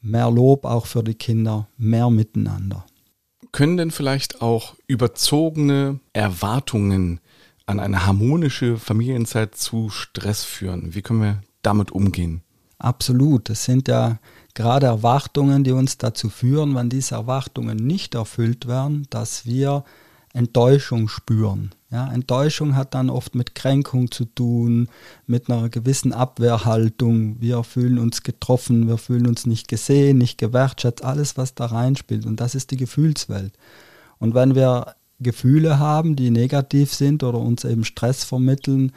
mehr 0.00 0.30
Lob 0.30 0.64
auch 0.64 0.86
für 0.86 1.02
die 1.02 1.14
Kinder, 1.14 1.68
mehr 1.76 2.10
Miteinander. 2.10 2.84
Können 3.52 3.76
denn 3.76 3.90
vielleicht 3.90 4.42
auch 4.42 4.74
überzogene 4.86 6.00
Erwartungen 6.12 7.20
an 7.66 7.80
eine 7.80 8.04
harmonische 8.04 8.76
Familienzeit 8.76 9.54
zu 9.54 9.90
Stress 9.90 10.44
führen? 10.44 10.94
Wie 10.94 11.02
können 11.02 11.22
wir 11.22 11.42
damit 11.62 11.92
umgehen? 11.92 12.42
Absolut. 12.78 13.48
Es 13.50 13.64
sind 13.64 13.88
ja 13.88 14.18
gerade 14.54 14.86
Erwartungen, 14.86 15.64
die 15.64 15.72
uns 15.72 15.96
dazu 15.96 16.28
führen, 16.28 16.74
wenn 16.74 16.90
diese 16.90 17.14
Erwartungen 17.14 17.76
nicht 17.76 18.14
erfüllt 18.14 18.66
werden, 18.66 19.06
dass 19.10 19.46
wir 19.46 19.84
Enttäuschung 20.34 21.08
spüren. 21.08 21.70
Ja, 21.90 22.12
Enttäuschung 22.12 22.74
hat 22.74 22.94
dann 22.94 23.08
oft 23.08 23.36
mit 23.36 23.54
Kränkung 23.54 24.10
zu 24.10 24.24
tun, 24.24 24.88
mit 25.26 25.48
einer 25.48 25.68
gewissen 25.68 26.12
Abwehrhaltung. 26.12 27.40
Wir 27.40 27.62
fühlen 27.62 28.00
uns 28.00 28.24
getroffen, 28.24 28.88
wir 28.88 28.98
fühlen 28.98 29.28
uns 29.28 29.46
nicht 29.46 29.68
gesehen, 29.68 30.18
nicht 30.18 30.36
gewertschätzt, 30.36 31.04
alles, 31.04 31.36
was 31.36 31.54
da 31.54 31.66
reinspielt. 31.66 32.26
Und 32.26 32.40
das 32.40 32.56
ist 32.56 32.72
die 32.72 32.76
Gefühlswelt. 32.76 33.54
Und 34.18 34.34
wenn 34.34 34.56
wir 34.56 34.96
Gefühle 35.20 35.78
haben, 35.78 36.16
die 36.16 36.30
negativ 36.30 36.92
sind 36.92 37.22
oder 37.22 37.38
uns 37.38 37.64
eben 37.64 37.84
Stress 37.84 38.24
vermitteln, 38.24 38.90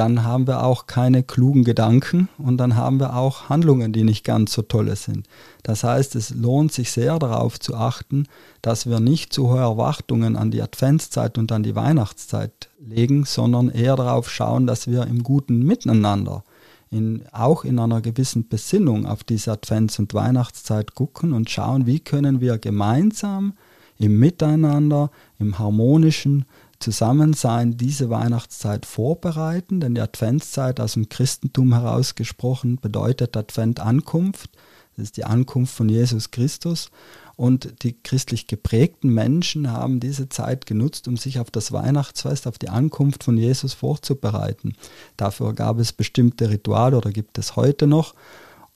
dann 0.00 0.24
haben 0.24 0.46
wir 0.46 0.64
auch 0.64 0.86
keine 0.86 1.22
klugen 1.22 1.62
Gedanken 1.62 2.30
und 2.38 2.56
dann 2.56 2.74
haben 2.74 2.98
wir 2.98 3.16
auch 3.16 3.50
Handlungen, 3.50 3.92
die 3.92 4.02
nicht 4.02 4.24
ganz 4.24 4.54
so 4.54 4.62
tolle 4.62 4.96
sind. 4.96 5.28
Das 5.62 5.84
heißt, 5.84 6.16
es 6.16 6.30
lohnt 6.30 6.72
sich 6.72 6.90
sehr 6.90 7.18
darauf 7.18 7.60
zu 7.60 7.74
achten, 7.74 8.24
dass 8.62 8.88
wir 8.88 8.98
nicht 8.98 9.30
zu 9.34 9.50
hohe 9.50 9.58
Erwartungen 9.58 10.36
an 10.36 10.50
die 10.50 10.62
Adventszeit 10.62 11.36
und 11.36 11.52
an 11.52 11.64
die 11.64 11.74
Weihnachtszeit 11.74 12.70
legen, 12.78 13.26
sondern 13.26 13.68
eher 13.68 13.94
darauf 13.94 14.30
schauen, 14.30 14.66
dass 14.66 14.86
wir 14.86 15.06
im 15.06 15.22
guten 15.22 15.58
Miteinander, 15.66 16.44
in, 16.90 17.24
auch 17.30 17.66
in 17.66 17.78
einer 17.78 18.00
gewissen 18.00 18.48
Besinnung 18.48 19.04
auf 19.04 19.22
diese 19.22 19.52
Advents- 19.52 19.98
und 19.98 20.14
Weihnachtszeit 20.14 20.94
gucken 20.94 21.34
und 21.34 21.50
schauen, 21.50 21.84
wie 21.84 22.00
können 22.00 22.40
wir 22.40 22.56
gemeinsam 22.56 23.52
im 23.98 24.18
Miteinander, 24.18 25.10
im 25.38 25.58
harmonischen 25.58 26.46
Zusammensein 26.80 27.76
diese 27.76 28.10
Weihnachtszeit 28.10 28.86
vorbereiten, 28.86 29.80
denn 29.80 29.94
die 29.94 30.00
Adventszeit 30.00 30.80
aus 30.80 30.94
dem 30.94 31.08
Christentum 31.08 31.74
herausgesprochen 31.74 32.80
bedeutet 32.80 33.36
Advent 33.36 33.80
Ankunft. 33.80 34.50
Das 34.96 35.04
ist 35.04 35.16
die 35.16 35.24
Ankunft 35.24 35.74
von 35.74 35.88
Jesus 35.88 36.30
Christus. 36.30 36.90
Und 37.36 37.84
die 37.84 37.94
christlich 37.94 38.48
geprägten 38.48 39.14
Menschen 39.14 39.72
haben 39.72 39.98
diese 39.98 40.28
Zeit 40.28 40.66
genutzt, 40.66 41.08
um 41.08 41.16
sich 41.16 41.38
auf 41.38 41.50
das 41.50 41.72
Weihnachtsfest, 41.72 42.46
auf 42.46 42.58
die 42.58 42.68
Ankunft 42.68 43.24
von 43.24 43.38
Jesus 43.38 43.72
vorzubereiten. 43.72 44.74
Dafür 45.16 45.54
gab 45.54 45.78
es 45.78 45.92
bestimmte 45.92 46.50
Rituale 46.50 46.98
oder 46.98 47.10
gibt 47.12 47.38
es 47.38 47.56
heute 47.56 47.86
noch. 47.86 48.14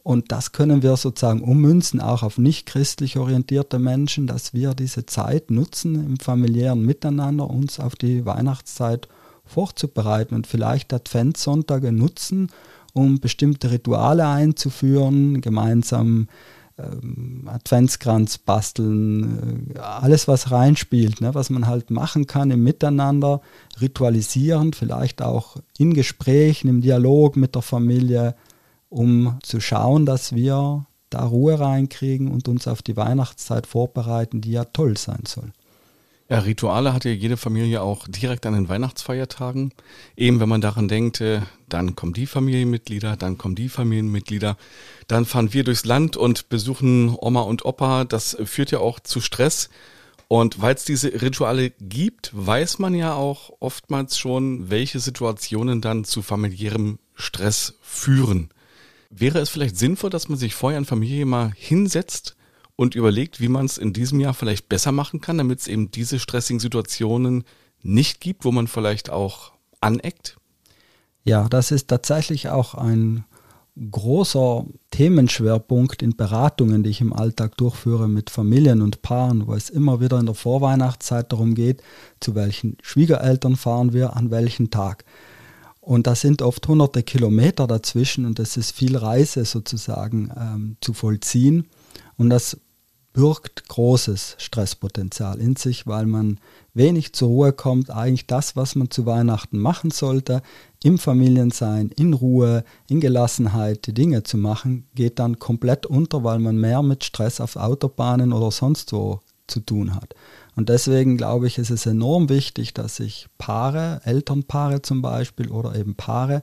Und 0.04 0.32
das 0.32 0.52
können 0.52 0.82
wir 0.82 0.96
sozusagen 0.98 1.40
ummünzen, 1.40 1.98
auch 1.98 2.22
auf 2.22 2.36
nicht 2.36 2.66
christlich 2.66 3.16
orientierte 3.16 3.78
Menschen, 3.78 4.26
dass 4.26 4.52
wir 4.52 4.74
diese 4.74 5.06
Zeit 5.06 5.50
nutzen, 5.50 5.94
im 5.94 6.18
familiären 6.18 6.84
Miteinander 6.84 7.48
uns 7.48 7.80
auf 7.80 7.96
die 7.96 8.26
Weihnachtszeit 8.26 9.08
vorzubereiten 9.46 10.34
und 10.34 10.46
vielleicht 10.46 10.92
Adventssonntage 10.92 11.90
nutzen, 11.90 12.50
um 12.92 13.18
bestimmte 13.18 13.70
Rituale 13.70 14.28
einzuführen, 14.28 15.40
gemeinsam 15.40 16.28
ähm, 16.76 17.44
Adventskranz 17.46 18.36
basteln, 18.36 19.70
äh, 19.74 19.78
alles 19.78 20.28
was 20.28 20.50
reinspielt, 20.50 21.22
ne, 21.22 21.34
was 21.34 21.48
man 21.48 21.66
halt 21.66 21.90
machen 21.90 22.26
kann 22.26 22.50
im 22.50 22.62
Miteinander, 22.62 23.40
ritualisieren, 23.80 24.74
vielleicht 24.74 25.22
auch 25.22 25.56
in 25.78 25.94
Gesprächen, 25.94 26.68
im 26.68 26.82
Dialog 26.82 27.36
mit 27.36 27.54
der 27.54 27.62
Familie, 27.62 28.34
um 28.88 29.38
zu 29.42 29.60
schauen, 29.60 30.06
dass 30.06 30.34
wir 30.34 30.86
da 31.10 31.24
Ruhe 31.24 31.58
reinkriegen 31.58 32.30
und 32.30 32.48
uns 32.48 32.66
auf 32.66 32.82
die 32.82 32.96
Weihnachtszeit 32.96 33.66
vorbereiten, 33.66 34.40
die 34.40 34.52
ja 34.52 34.64
toll 34.64 34.96
sein 34.96 35.22
soll. 35.26 35.52
Ja, 36.28 36.38
Rituale 36.38 36.94
hat 36.94 37.04
ja 37.04 37.10
jede 37.10 37.36
Familie 37.36 37.82
auch 37.82 38.08
direkt 38.08 38.46
an 38.46 38.54
den 38.54 38.68
Weihnachtsfeiertagen. 38.68 39.72
Eben 40.16 40.40
wenn 40.40 40.48
man 40.48 40.62
daran 40.62 40.88
denkt, 40.88 41.20
äh, 41.20 41.42
dann 41.68 41.96
kommen 41.96 42.14
die 42.14 42.26
Familienmitglieder, 42.26 43.16
dann 43.16 43.36
kommen 43.36 43.54
die 43.54 43.68
Familienmitglieder, 43.68 44.56
dann 45.06 45.26
fahren 45.26 45.52
wir 45.52 45.64
durchs 45.64 45.84
Land 45.84 46.16
und 46.16 46.48
besuchen 46.48 47.14
Oma 47.20 47.42
und 47.42 47.66
Opa. 47.66 48.04
Das 48.04 48.38
führt 48.44 48.70
ja 48.70 48.78
auch 48.78 49.00
zu 49.00 49.20
Stress. 49.20 49.68
Und 50.26 50.62
weil 50.62 50.74
es 50.74 50.84
diese 50.84 51.20
Rituale 51.20 51.70
gibt, 51.78 52.30
weiß 52.32 52.78
man 52.78 52.94
ja 52.94 53.12
auch 53.12 53.52
oftmals 53.60 54.16
schon, 54.18 54.70
welche 54.70 55.00
Situationen 55.00 55.82
dann 55.82 56.04
zu 56.04 56.22
familiärem 56.22 56.98
Stress 57.14 57.74
führen. 57.82 58.48
Wäre 59.16 59.38
es 59.38 59.48
vielleicht 59.48 59.76
sinnvoll, 59.76 60.10
dass 60.10 60.28
man 60.28 60.38
sich 60.38 60.54
vorher 60.54 60.78
in 60.78 60.84
Familie 60.84 61.24
mal 61.24 61.52
hinsetzt 61.54 62.36
und 62.74 62.96
überlegt, 62.96 63.40
wie 63.40 63.48
man 63.48 63.66
es 63.66 63.78
in 63.78 63.92
diesem 63.92 64.18
Jahr 64.18 64.34
vielleicht 64.34 64.68
besser 64.68 64.90
machen 64.90 65.20
kann, 65.20 65.38
damit 65.38 65.60
es 65.60 65.68
eben 65.68 65.92
diese 65.92 66.18
stressigen 66.18 66.58
Situationen 66.58 67.44
nicht 67.82 68.20
gibt, 68.20 68.44
wo 68.44 68.50
man 68.50 68.66
vielleicht 68.66 69.10
auch 69.10 69.52
aneckt? 69.80 70.36
Ja, 71.22 71.48
das 71.48 71.70
ist 71.70 71.88
tatsächlich 71.88 72.48
auch 72.48 72.74
ein 72.74 73.24
großer 73.90 74.66
Themenschwerpunkt 74.90 76.02
in 76.02 76.16
Beratungen, 76.16 76.82
die 76.82 76.90
ich 76.90 77.00
im 77.00 77.12
Alltag 77.12 77.56
durchführe 77.56 78.08
mit 78.08 78.30
Familien 78.30 78.82
und 78.82 79.02
Paaren, 79.02 79.46
wo 79.46 79.54
es 79.54 79.70
immer 79.70 80.00
wieder 80.00 80.18
in 80.18 80.26
der 80.26 80.34
Vorweihnachtszeit 80.34 81.32
darum 81.32 81.54
geht, 81.54 81.82
zu 82.20 82.34
welchen 82.34 82.76
Schwiegereltern 82.82 83.56
fahren 83.56 83.92
wir 83.92 84.16
an 84.16 84.30
welchem 84.30 84.70
Tag. 84.70 85.04
Und 85.84 86.06
da 86.06 86.14
sind 86.14 86.40
oft 86.40 86.66
hunderte 86.66 87.02
Kilometer 87.02 87.66
dazwischen 87.66 88.24
und 88.24 88.38
es 88.38 88.56
ist 88.56 88.72
viel 88.72 88.96
Reise 88.96 89.44
sozusagen 89.44 90.32
ähm, 90.34 90.76
zu 90.80 90.94
vollziehen. 90.94 91.68
Und 92.16 92.30
das 92.30 92.56
birgt 93.12 93.68
großes 93.68 94.36
Stresspotenzial 94.38 95.38
in 95.38 95.56
sich, 95.56 95.86
weil 95.86 96.06
man 96.06 96.40
wenig 96.72 97.12
zur 97.12 97.28
Ruhe 97.28 97.52
kommt, 97.52 97.90
eigentlich 97.90 98.26
das, 98.26 98.56
was 98.56 98.76
man 98.76 98.90
zu 98.90 99.04
Weihnachten 99.04 99.58
machen 99.58 99.90
sollte, 99.90 100.40
im 100.82 100.98
Familiensein, 100.98 101.90
in 101.90 102.14
Ruhe, 102.14 102.64
in 102.88 103.00
Gelassenheit 103.00 103.86
die 103.86 103.94
Dinge 103.94 104.22
zu 104.22 104.38
machen, 104.38 104.86
geht 104.94 105.18
dann 105.18 105.38
komplett 105.38 105.84
unter, 105.84 106.24
weil 106.24 106.38
man 106.38 106.56
mehr 106.56 106.82
mit 106.82 107.04
Stress 107.04 107.42
auf 107.42 107.56
Autobahnen 107.56 108.32
oder 108.32 108.50
sonst 108.50 108.90
wo 108.94 109.20
zu 109.46 109.60
tun 109.60 109.94
hat. 109.94 110.14
Und 110.56 110.68
deswegen 110.68 111.16
glaube 111.16 111.48
ich, 111.48 111.58
ist 111.58 111.70
es 111.70 111.84
enorm 111.84 112.28
wichtig, 112.28 112.74
dass 112.74 112.96
sich 112.96 113.26
Paare, 113.38 114.00
Elternpaare 114.04 114.82
zum 114.82 115.02
Beispiel 115.02 115.50
oder 115.50 115.74
eben 115.74 115.96
Paare 115.96 116.42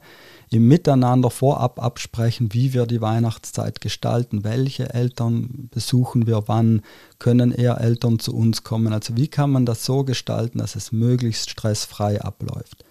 im 0.50 0.68
Miteinander 0.68 1.30
vorab 1.30 1.82
absprechen, 1.82 2.52
wie 2.52 2.74
wir 2.74 2.84
die 2.86 3.00
Weihnachtszeit 3.00 3.80
gestalten, 3.80 4.44
welche 4.44 4.92
Eltern 4.92 5.68
besuchen 5.70 6.26
wir 6.26 6.44
wann, 6.46 6.82
können 7.18 7.52
eher 7.52 7.80
Eltern 7.80 8.18
zu 8.18 8.36
uns 8.36 8.64
kommen. 8.64 8.92
Also 8.92 9.16
wie 9.16 9.28
kann 9.28 9.50
man 9.50 9.64
das 9.64 9.84
so 9.84 10.04
gestalten, 10.04 10.58
dass 10.58 10.76
es 10.76 10.92
möglichst 10.92 11.48
stressfrei 11.48 12.20
abläuft. 12.20 12.84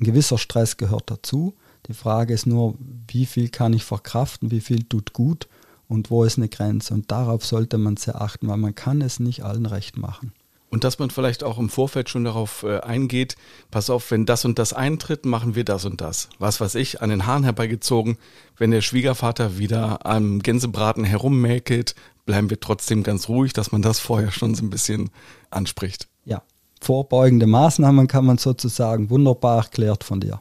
Ein 0.00 0.04
gewisser 0.04 0.38
Stress 0.38 0.76
gehört 0.76 1.10
dazu. 1.10 1.54
Die 1.86 1.94
Frage 1.94 2.34
ist 2.34 2.46
nur, 2.46 2.74
wie 3.10 3.24
viel 3.24 3.48
kann 3.48 3.72
ich 3.72 3.84
verkraften, 3.84 4.50
wie 4.50 4.60
viel 4.60 4.84
tut 4.84 5.14
gut 5.14 5.48
und 5.88 6.10
wo 6.10 6.24
ist 6.24 6.36
eine 6.36 6.48
Grenze. 6.48 6.92
Und 6.92 7.10
darauf 7.10 7.46
sollte 7.46 7.78
man 7.78 7.96
sehr 7.96 8.20
achten, 8.20 8.48
weil 8.48 8.58
man 8.58 8.74
kann 8.74 9.00
es 9.00 9.18
nicht 9.18 9.42
allen 9.42 9.66
recht 9.66 9.96
machen. 9.96 10.32
Und 10.70 10.84
dass 10.84 10.98
man 10.98 11.10
vielleicht 11.10 11.44
auch 11.44 11.58
im 11.58 11.70
Vorfeld 11.70 12.10
schon 12.10 12.24
darauf 12.24 12.62
äh, 12.62 12.80
eingeht, 12.80 13.36
pass 13.70 13.88
auf, 13.88 14.10
wenn 14.10 14.26
das 14.26 14.44
und 14.44 14.58
das 14.58 14.72
eintritt, 14.74 15.24
machen 15.24 15.54
wir 15.54 15.64
das 15.64 15.84
und 15.86 16.00
das. 16.00 16.28
Was 16.38 16.60
weiß 16.60 16.74
ich, 16.74 17.00
an 17.00 17.08
den 17.08 17.26
Haaren 17.26 17.44
herbeigezogen, 17.44 18.18
wenn 18.58 18.70
der 18.70 18.82
Schwiegervater 18.82 19.58
wieder 19.58 20.04
am 20.04 20.40
Gänsebraten 20.40 21.04
herummäkelt, 21.04 21.94
bleiben 22.26 22.50
wir 22.50 22.60
trotzdem 22.60 23.02
ganz 23.02 23.30
ruhig, 23.30 23.54
dass 23.54 23.72
man 23.72 23.80
das 23.80 23.98
vorher 23.98 24.30
schon 24.30 24.54
so 24.54 24.62
ein 24.62 24.70
bisschen 24.70 25.10
anspricht. 25.50 26.08
Ja, 26.26 26.42
vorbeugende 26.80 27.46
Maßnahmen 27.46 28.06
kann 28.06 28.26
man 28.26 28.36
sozusagen 28.36 29.08
wunderbar 29.08 29.64
erklärt 29.64 30.04
von 30.04 30.20
dir. 30.20 30.40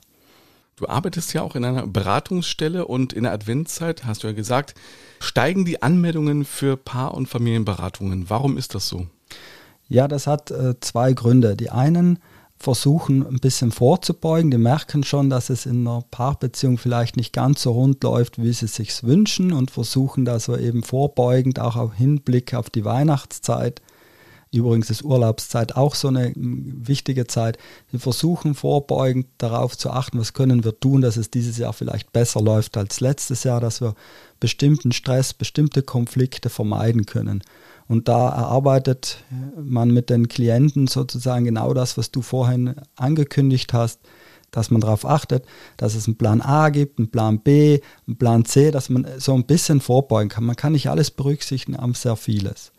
Du 0.75 0.87
arbeitest 0.87 1.33
ja 1.33 1.41
auch 1.41 1.55
in 1.55 1.63
einer 1.63 1.87
Beratungsstelle 1.87 2.85
und 2.85 3.13
in 3.13 3.23
der 3.23 3.31
Adventszeit, 3.31 4.05
hast 4.05 4.23
du 4.23 4.27
ja 4.27 4.33
gesagt, 4.33 4.75
steigen 5.19 5.65
die 5.65 5.81
Anmeldungen 5.81 6.45
für 6.45 6.77
Paar- 6.77 7.15
und 7.15 7.27
Familienberatungen. 7.27 8.29
Warum 8.29 8.57
ist 8.57 8.75
das 8.75 8.87
so? 8.87 9.07
Ja, 9.87 10.07
das 10.07 10.27
hat 10.27 10.51
äh, 10.51 10.79
zwei 10.79 11.13
Gründe. 11.13 11.55
Die 11.55 11.69
einen 11.69 12.19
versuchen 12.59 13.25
ein 13.25 13.39
bisschen 13.39 13.71
vorzubeugen, 13.71 14.49
die 14.49 14.57
merken 14.57 15.03
schon, 15.03 15.29
dass 15.29 15.51
es 15.51 15.67
in 15.67 15.87
einer 15.87 16.03
Paarbeziehung 16.09 16.79
vielleicht 16.79 17.15
nicht 17.15 17.31
ganz 17.31 17.61
so 17.61 17.71
rund 17.71 18.03
läuft, 18.03 18.41
wie 18.41 18.51
sie 18.51 18.67
sich 18.67 19.03
wünschen 19.03 19.53
und 19.53 19.69
versuchen 19.69 20.25
da 20.25 20.39
so 20.39 20.57
eben 20.57 20.81
vorbeugend 20.81 21.59
auch 21.59 21.75
auf 21.75 21.93
Hinblick 21.93 22.55
auf 22.55 22.71
die 22.71 22.83
Weihnachtszeit 22.83 23.81
Übrigens 24.51 24.89
ist 24.89 25.03
Urlaubszeit 25.03 25.75
auch 25.75 25.93
so 25.93 26.07
eine 26.07 26.31
wichtige 26.35 27.27
Zeit. 27.27 27.57
Wir 27.91 27.99
versuchen 27.99 28.55
vorbeugend 28.55 29.27
darauf 29.37 29.77
zu 29.77 29.91
achten, 29.91 30.19
was 30.19 30.33
können 30.33 30.63
wir 30.63 30.79
tun, 30.79 31.01
dass 31.01 31.17
es 31.17 31.29
dieses 31.29 31.57
Jahr 31.57 31.73
vielleicht 31.73 32.13
besser 32.13 32.41
läuft 32.41 32.77
als 32.77 33.01
letztes 33.01 33.43
Jahr, 33.43 33.59
dass 33.59 33.81
wir 33.81 33.93
bestimmten 34.39 34.93
Stress, 34.93 35.33
bestimmte 35.33 35.81
Konflikte 35.81 36.49
vermeiden 36.49 37.05
können. 37.05 37.43
Und 37.87 38.07
da 38.07 38.29
erarbeitet 38.29 39.23
man 39.55 39.91
mit 39.91 40.09
den 40.09 40.27
Klienten 40.27 40.87
sozusagen 40.87 41.45
genau 41.45 41.73
das, 41.73 41.97
was 41.97 42.11
du 42.11 42.21
vorhin 42.21 42.75
angekündigt 42.95 43.73
hast, 43.73 44.01
dass 44.51 44.71
man 44.71 44.81
darauf 44.81 45.05
achtet, 45.05 45.45
dass 45.77 45.95
es 45.95 46.07
einen 46.07 46.17
Plan 46.17 46.41
A 46.41 46.69
gibt, 46.69 46.99
einen 46.99 47.11
Plan 47.11 47.39
B, 47.39 47.79
einen 48.07 48.17
Plan 48.17 48.45
C, 48.45 48.71
dass 48.71 48.89
man 48.89 49.05
so 49.17 49.33
ein 49.33 49.45
bisschen 49.45 49.81
vorbeugen 49.81 50.29
kann. 50.29 50.45
Man 50.45 50.55
kann 50.55 50.73
nicht 50.73 50.89
alles 50.89 51.11
berücksichtigen, 51.11 51.77
aber 51.77 51.93
sehr 51.93 52.15
vieles. 52.15 52.71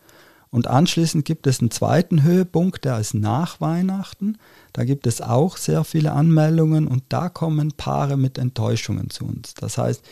Und 0.51 0.67
anschließend 0.67 1.25
gibt 1.25 1.45
es 1.45 1.59
einen 1.59 1.69
zweiten 1.69 2.23
Höhepunkt, 2.23 2.83
der 2.83 2.99
ist 2.99 3.13
nach 3.13 3.61
Weihnachten. 3.61 4.37
Da 4.73 4.83
gibt 4.83 5.05
es 5.05 5.21
auch 5.21 5.57
sehr 5.57 5.83
viele 5.83 6.13
Anmeldungen 6.13 6.87
und 6.87 7.03
da 7.09 7.29
kommen 7.29 7.71
Paare 7.77 8.17
mit 8.17 8.39
Enttäuschungen 8.39 9.11
zu 9.11 9.25
uns. 9.25 9.53
Das 9.53 9.77
heißt, 9.77 10.03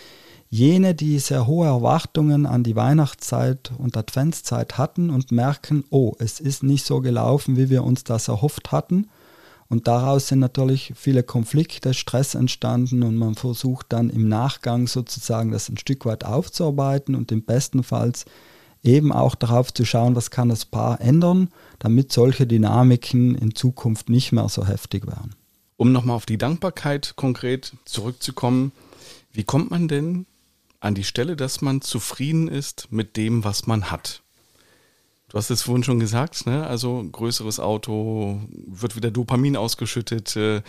jene, 0.50 0.96
die 0.96 1.20
sehr 1.20 1.48
hohe 1.48 1.68
Erwartungen 1.68 2.46
an 2.46 2.64
die 2.64 2.76
Weihnachtszeit 2.76 3.72
und 3.78 3.98
Adventszeit 3.98 4.78
hatten 4.78 5.10
und 5.10 5.32
merken, 5.32 5.84
oh, 5.90 6.14
es 6.20 6.40
ist 6.40 6.64
nicht 6.64 6.86
so 6.86 7.02
gelaufen, 7.02 7.58
wie 7.58 7.70
wir 7.70 7.84
uns 7.84 8.04
das 8.04 8.28
erhofft 8.28 8.72
hatten. 8.72 9.08
Und 9.70 9.88
daraus 9.88 10.30
sind 10.30 10.40
natürlich 10.40 10.94
viele 10.96 11.24
Konflikte, 11.24 11.94
Stress 11.94 12.36
entstanden 12.36 13.04
und 13.04 13.18
man 13.18 13.36
versucht 13.36 13.88
dann 13.90 14.10
im 14.10 14.30
Nachgang 14.30 14.88
sozusagen 14.88 15.52
das 15.52 15.68
ein 15.68 15.78
Stück 15.78 16.06
weit 16.06 16.24
aufzuarbeiten 16.24 17.16
und 17.16 17.34
im 17.34 17.44
besten 17.44 17.84
Fall 17.84 18.14
eben 18.82 19.12
auch 19.12 19.36
darauf 19.36 19.74
zu 19.74 19.84
schauen, 19.84 20.16
was 20.16 20.32
kann 20.32 20.48
das 20.48 20.64
Paar 20.64 21.02
ändern, 21.02 21.50
damit 21.80 22.14
solche 22.14 22.48
Dynamiken 22.48 23.36
in 23.36 23.56
Zukunft 23.56 24.10
nicht 24.10 24.32
mehr 24.32 24.48
so 24.48 24.66
heftig 24.66 25.06
werden. 25.06 25.36
Um 25.76 25.92
nochmal 25.92 26.16
auf 26.16 26.26
die 26.26 26.38
Dankbarkeit 26.38 27.14
konkret 27.18 27.74
zurückzukommen, 27.84 28.72
wie 29.34 29.44
kommt 29.44 29.70
man 29.70 29.90
denn 29.90 30.26
an 30.80 30.96
die 30.96 31.04
Stelle, 31.04 31.36
dass 31.36 31.62
man 31.62 31.82
zufrieden 31.82 32.48
ist 32.48 32.88
mit 32.92 33.18
dem, 33.18 33.44
was 33.44 33.68
man 33.68 33.92
hat? 33.92 34.22
Du 35.30 35.38
hast 35.38 35.50
es 35.50 35.64
vorhin 35.64 35.84
schon 35.84 36.00
gesagt, 36.00 36.46
ne? 36.46 36.66
also 36.68 37.04
größeres 37.12 37.60
Auto, 37.60 38.40
wird 38.66 38.96
wieder 38.96 39.12
Dopamin 39.12 39.58
ausgeschüttet, 39.58 40.36
äh, 40.38 40.62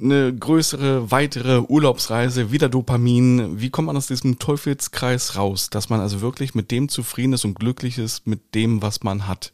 eine 0.00 0.34
größere, 0.34 1.10
weitere 1.10 1.60
Urlaubsreise, 1.60 2.50
wieder 2.50 2.68
Dopamin. 2.68 3.60
Wie 3.60 3.70
kommt 3.70 3.86
man 3.86 3.96
aus 3.96 4.06
diesem 4.06 4.38
Teufelskreis 4.38 5.36
raus, 5.36 5.70
dass 5.70 5.88
man 5.88 6.00
also 6.00 6.20
wirklich 6.20 6.54
mit 6.54 6.70
dem 6.70 6.88
zufrieden 6.88 7.34
ist 7.34 7.44
und 7.44 7.58
glücklich 7.58 7.98
ist 7.98 8.26
mit 8.26 8.54
dem, 8.54 8.82
was 8.82 9.02
man 9.02 9.26
hat? 9.26 9.53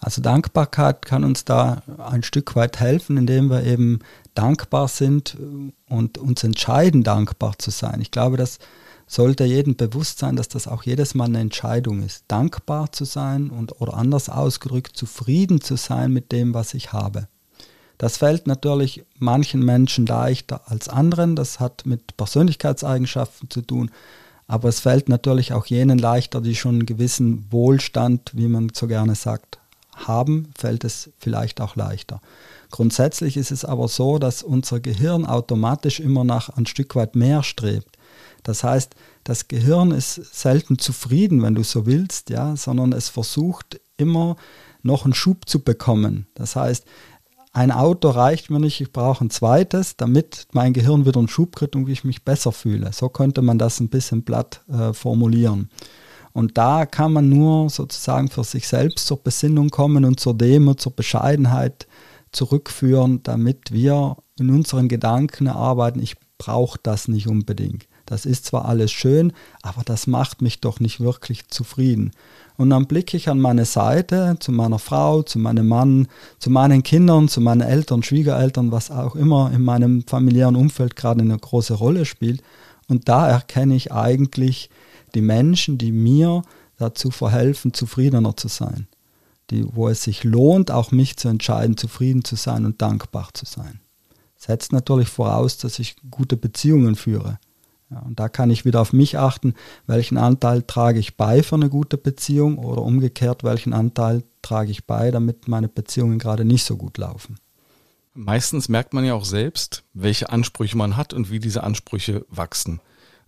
Also 0.00 0.22
Dankbarkeit 0.22 1.04
kann 1.04 1.24
uns 1.24 1.44
da 1.44 1.82
ein 1.98 2.22
Stück 2.22 2.56
weit 2.56 2.80
helfen, 2.80 3.18
indem 3.18 3.50
wir 3.50 3.64
eben 3.64 4.00
dankbar 4.34 4.88
sind 4.88 5.36
und 5.88 6.16
uns 6.16 6.42
entscheiden, 6.42 7.02
dankbar 7.02 7.58
zu 7.58 7.70
sein. 7.70 8.00
Ich 8.00 8.10
glaube, 8.10 8.38
das 8.38 8.58
sollte 9.06 9.44
jedem 9.44 9.76
bewusst 9.76 10.18
sein, 10.18 10.36
dass 10.36 10.48
das 10.48 10.68
auch 10.68 10.84
jedes 10.84 11.14
Mal 11.14 11.24
eine 11.24 11.40
Entscheidung 11.40 12.02
ist, 12.02 12.24
dankbar 12.28 12.92
zu 12.92 13.04
sein 13.04 13.50
und 13.50 13.80
oder 13.80 13.94
anders 13.94 14.28
ausgedrückt, 14.28 14.96
zufrieden 14.96 15.60
zu 15.60 15.76
sein 15.76 16.12
mit 16.12 16.32
dem, 16.32 16.54
was 16.54 16.74
ich 16.74 16.92
habe. 16.92 17.28
Das 17.98 18.16
fällt 18.16 18.46
natürlich 18.46 19.04
manchen 19.18 19.62
Menschen 19.62 20.06
leichter 20.06 20.62
als 20.70 20.88
anderen. 20.88 21.36
Das 21.36 21.60
hat 21.60 21.84
mit 21.84 22.16
Persönlichkeitseigenschaften 22.16 23.50
zu 23.50 23.60
tun. 23.60 23.90
Aber 24.46 24.70
es 24.70 24.80
fällt 24.80 25.10
natürlich 25.10 25.52
auch 25.52 25.66
jenen 25.66 25.98
leichter, 25.98 26.40
die 26.40 26.56
schon 26.56 26.76
einen 26.76 26.86
gewissen 26.86 27.46
Wohlstand, 27.50 28.30
wie 28.34 28.48
man 28.48 28.72
so 28.74 28.86
gerne 28.86 29.14
sagt, 29.16 29.59
haben, 30.06 30.50
fällt 30.56 30.84
es 30.84 31.10
vielleicht 31.18 31.60
auch 31.60 31.76
leichter. 31.76 32.20
Grundsätzlich 32.70 33.36
ist 33.36 33.50
es 33.50 33.64
aber 33.64 33.88
so, 33.88 34.18
dass 34.18 34.42
unser 34.42 34.80
Gehirn 34.80 35.26
automatisch 35.26 36.00
immer 36.00 36.24
nach 36.24 36.50
ein 36.50 36.66
Stück 36.66 36.94
weit 36.94 37.16
mehr 37.16 37.42
strebt. 37.42 37.96
Das 38.42 38.64
heißt, 38.64 38.94
das 39.24 39.48
Gehirn 39.48 39.90
ist 39.90 40.14
selten 40.14 40.78
zufrieden, 40.78 41.42
wenn 41.42 41.54
du 41.54 41.62
so 41.62 41.86
willst, 41.86 42.30
ja, 42.30 42.56
sondern 42.56 42.92
es 42.92 43.08
versucht 43.08 43.80
immer 43.96 44.36
noch 44.82 45.04
einen 45.04 45.14
Schub 45.14 45.48
zu 45.48 45.60
bekommen. 45.60 46.26
Das 46.34 46.56
heißt, 46.56 46.86
ein 47.52 47.72
Auto 47.72 48.10
reicht 48.10 48.48
mir 48.48 48.60
nicht, 48.60 48.80
ich 48.80 48.92
brauche 48.92 49.24
ein 49.24 49.30
zweites, 49.30 49.96
damit 49.96 50.46
mein 50.52 50.72
Gehirn 50.72 51.04
wieder 51.04 51.18
einen 51.18 51.28
Schub 51.28 51.56
kriegt 51.56 51.74
und 51.74 51.88
ich 51.88 52.04
mich 52.04 52.24
besser 52.24 52.52
fühle. 52.52 52.92
So 52.92 53.08
könnte 53.08 53.42
man 53.42 53.58
das 53.58 53.80
ein 53.80 53.88
bisschen 53.88 54.24
platt 54.24 54.62
äh, 54.68 54.92
formulieren. 54.92 55.68
Und 56.32 56.58
da 56.58 56.86
kann 56.86 57.12
man 57.12 57.28
nur 57.28 57.70
sozusagen 57.70 58.28
für 58.28 58.44
sich 58.44 58.68
selbst 58.68 59.06
zur 59.06 59.22
Besinnung 59.22 59.70
kommen 59.70 60.04
und 60.04 60.20
zur 60.20 60.34
Demut, 60.34 60.80
zur 60.80 60.92
Bescheidenheit 60.92 61.86
zurückführen, 62.32 63.22
damit 63.22 63.72
wir 63.72 64.16
in 64.38 64.50
unseren 64.50 64.88
Gedanken 64.88 65.48
arbeiten, 65.48 66.00
ich 66.00 66.14
brauche 66.38 66.78
das 66.82 67.08
nicht 67.08 67.28
unbedingt. 67.28 67.86
Das 68.06 68.26
ist 68.26 68.46
zwar 68.46 68.64
alles 68.64 68.90
schön, 68.90 69.32
aber 69.62 69.82
das 69.84 70.08
macht 70.08 70.42
mich 70.42 70.60
doch 70.60 70.80
nicht 70.80 70.98
wirklich 70.98 71.48
zufrieden. 71.48 72.10
Und 72.56 72.70
dann 72.70 72.86
blicke 72.86 73.16
ich 73.16 73.28
an 73.28 73.40
meine 73.40 73.64
Seite, 73.64 74.36
zu 74.40 74.50
meiner 74.50 74.80
Frau, 74.80 75.22
zu 75.22 75.38
meinem 75.38 75.68
Mann, 75.68 76.08
zu 76.40 76.50
meinen 76.50 76.82
Kindern, 76.82 77.28
zu 77.28 77.40
meinen 77.40 77.60
Eltern, 77.60 78.02
Schwiegereltern, 78.02 78.72
was 78.72 78.90
auch 78.90 79.14
immer 79.14 79.52
in 79.52 79.62
meinem 79.62 80.02
familiären 80.02 80.56
Umfeld 80.56 80.96
gerade 80.96 81.20
eine 81.20 81.38
große 81.38 81.74
Rolle 81.74 82.04
spielt. 82.04 82.42
Und 82.88 83.08
da 83.08 83.28
erkenne 83.28 83.76
ich 83.76 83.92
eigentlich 83.92 84.70
die 85.14 85.20
Menschen, 85.20 85.78
die 85.78 85.92
mir 85.92 86.42
dazu 86.80 87.10
verhelfen, 87.10 87.74
zufriedener 87.74 88.36
zu 88.36 88.48
sein. 88.48 88.86
Die, 89.50 89.64
wo 89.74 89.88
es 89.88 90.02
sich 90.02 90.24
lohnt, 90.24 90.70
auch 90.70 90.92
mich 90.92 91.16
zu 91.16 91.28
entscheiden, 91.28 91.76
zufrieden 91.76 92.24
zu 92.24 92.36
sein 92.36 92.64
und 92.64 92.80
dankbar 92.80 93.30
zu 93.34 93.44
sein. 93.44 93.80
Setzt 94.36 94.72
natürlich 94.72 95.08
voraus, 95.08 95.58
dass 95.58 95.78
ich 95.78 95.96
gute 96.10 96.36
Beziehungen 96.36 96.96
führe. 96.96 97.38
Ja, 97.90 97.98
und 98.00 98.20
da 98.20 98.28
kann 98.28 98.50
ich 98.50 98.64
wieder 98.64 98.80
auf 98.80 98.92
mich 98.92 99.18
achten, 99.18 99.54
welchen 99.86 100.16
Anteil 100.16 100.62
trage 100.62 101.00
ich 101.00 101.16
bei 101.16 101.42
für 101.42 101.56
eine 101.56 101.68
gute 101.68 101.98
Beziehung 101.98 102.58
oder 102.58 102.82
umgekehrt, 102.82 103.42
welchen 103.42 103.72
Anteil 103.72 104.22
trage 104.42 104.70
ich 104.70 104.86
bei, 104.86 105.10
damit 105.10 105.48
meine 105.48 105.68
Beziehungen 105.68 106.20
gerade 106.20 106.44
nicht 106.44 106.64
so 106.64 106.76
gut 106.76 106.98
laufen. 106.98 107.36
Meistens 108.14 108.68
merkt 108.68 108.94
man 108.94 109.04
ja 109.04 109.14
auch 109.14 109.24
selbst, 109.24 109.82
welche 109.92 110.30
Ansprüche 110.30 110.76
man 110.76 110.96
hat 110.96 111.12
und 111.12 111.30
wie 111.30 111.40
diese 111.40 111.64
Ansprüche 111.64 112.24
wachsen 112.28 112.80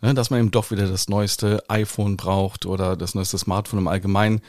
ne, 0.03 0.13
dass 0.13 0.31
man 0.31 0.41
eben 0.41 0.51
doch 0.51 0.71
wieder 0.71 0.87
das 0.87 1.09
neueste 1.09 1.65
iPhone 1.69 2.17
braucht 2.17 2.67
oder 2.67 2.97
das 2.97 3.15
neueste 3.15 3.39
Smartphone 3.39 3.81
im 3.81 3.89
Allgemeinen. 3.89 4.43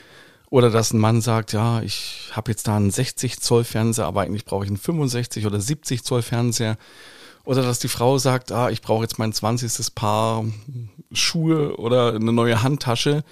Oder 0.50 0.70
dass 0.70 0.92
ein 0.92 1.00
Mann 1.00 1.20
sagt, 1.20 1.52
ja, 1.52 1.82
ich 1.82 2.30
habe 2.32 2.52
jetzt 2.52 2.68
da 2.68 2.76
einen 2.76 2.90
60 2.90 3.40
Zoll 3.40 3.64
Fernseher, 3.64 4.06
aber 4.06 4.20
eigentlich 4.20 4.44
brauche 4.44 4.64
ich 4.64 4.70
einen 4.70 4.76
65 4.76 5.46
oder 5.46 5.60
70 5.60 6.04
Zoll 6.04 6.22
Fernseher. 6.22 6.76
Oder 7.44 7.62
dass 7.62 7.78
die 7.78 7.88
Frau 7.88 8.18
sagt, 8.18 8.52
ah, 8.52 8.70
ich 8.70 8.80
brauche 8.80 9.02
jetzt 9.02 9.18
mein 9.18 9.32
20. 9.32 9.94
Paar 9.94 10.44
Schuhe 11.12 11.76
oder 11.76 12.14
eine 12.14 12.32
neue 12.32 12.62
Handtasche. 12.62 13.24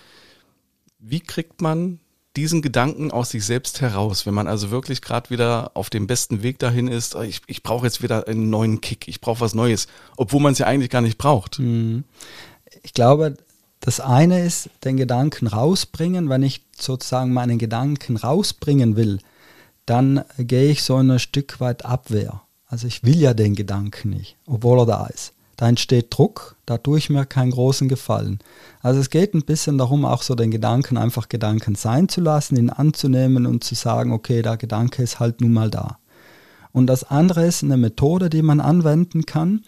Wie 0.99 1.21
kriegt 1.21 1.61
man 1.61 2.01
diesen 2.37 2.63
Gedanken 2.63 3.11
aus 3.11 3.31
sich 3.31 3.45
selbst 3.45 3.81
heraus, 3.81 4.25
wenn 4.27 4.35
man 4.35 4.47
also 4.47 4.71
wirklich 4.71 5.03
gerade 5.03 5.31
wieder 5.31 5.73
auf 5.75 5.91
dem 5.91 6.07
besten 6.07 6.43
Weg 6.43 6.59
dahin 6.59 6.89
ist, 6.89 7.15
ich, 7.15 7.43
ich 7.47 7.63
brauche 7.63 7.87
jetzt 7.87 8.03
wieder 8.03 8.27
einen 8.27 8.51
neuen 8.51 8.81
Kick, 8.81 9.07
ich 9.09 9.21
brauche 9.21 9.41
was 9.41 9.55
Neues, 9.55 9.87
obwohl 10.17 10.41
man 10.41 10.53
es 10.53 10.59
ja 10.59 10.67
eigentlich 10.67 10.91
gar 10.91 11.03
nicht 11.03 11.19
braucht. 11.19 11.59
Mhm. 11.59 12.05
Ich 12.83 12.95
glaube, 12.95 13.37
das 13.81 14.01
eine 14.01 14.45
ist 14.45 14.71
den 14.85 14.97
Gedanken 14.97 15.47
rausbringen. 15.47 16.29
Wenn 16.29 16.43
ich 16.43 16.63
sozusagen 16.79 17.33
meinen 17.33 17.59
Gedanken 17.59 18.17
rausbringen 18.17 18.97
will, 18.97 19.19
dann 19.85 20.25
gehe 20.39 20.71
ich 20.71 20.83
so 20.83 20.97
ein 20.97 21.19
Stück 21.19 21.61
weit 21.61 21.85
Abwehr. 21.85 22.43
Also 22.67 22.87
ich 22.87 23.05
will 23.05 23.19
ja 23.19 23.35
den 23.35 23.55
Gedanken 23.55 24.11
nicht, 24.11 24.37
obwohl 24.47 24.79
er 24.81 24.87
da 24.87 25.07
ist 25.07 25.35
da 25.63 25.69
entsteht 25.69 26.09
Druck, 26.11 26.57
da 26.67 26.77
tue 26.77 26.99
ich 26.99 27.09
mir 27.09 27.25
keinen 27.25 27.53
großen 27.53 27.89
Gefallen. 27.89 28.41
Also 28.81 28.99
es 28.99 29.11
geht 29.11 29.33
ein 29.33 29.45
bisschen 29.45 29.79
darum, 29.79 30.05
auch 30.05 30.23
so 30.23 30.35
den 30.35 30.51
Gedanken 30.51 30.97
einfach 30.97 31.29
Gedanken 31.29 31.77
sein 31.77 32.09
zu 32.09 32.21
lassen, 32.21 32.57
ihn 32.57 32.69
anzunehmen 32.69 33.47
und 33.47 33.63
zu 33.63 33.77
sagen, 33.77 34.11
okay, 34.11 34.43
der 34.43 34.57
Gedanke 34.57 35.05
ist 35.05 35.21
halt 35.21 35.41
nun 35.41 35.53
mal 35.53 35.71
da. 35.71 35.99
Und 36.73 36.89
das 36.89 37.05
andere 37.05 37.47
ist 37.47 37.63
eine 37.63 37.77
Methode, 37.77 38.29
die 38.29 38.43
man 38.43 38.59
anwenden 38.59 39.25
kann. 39.25 39.63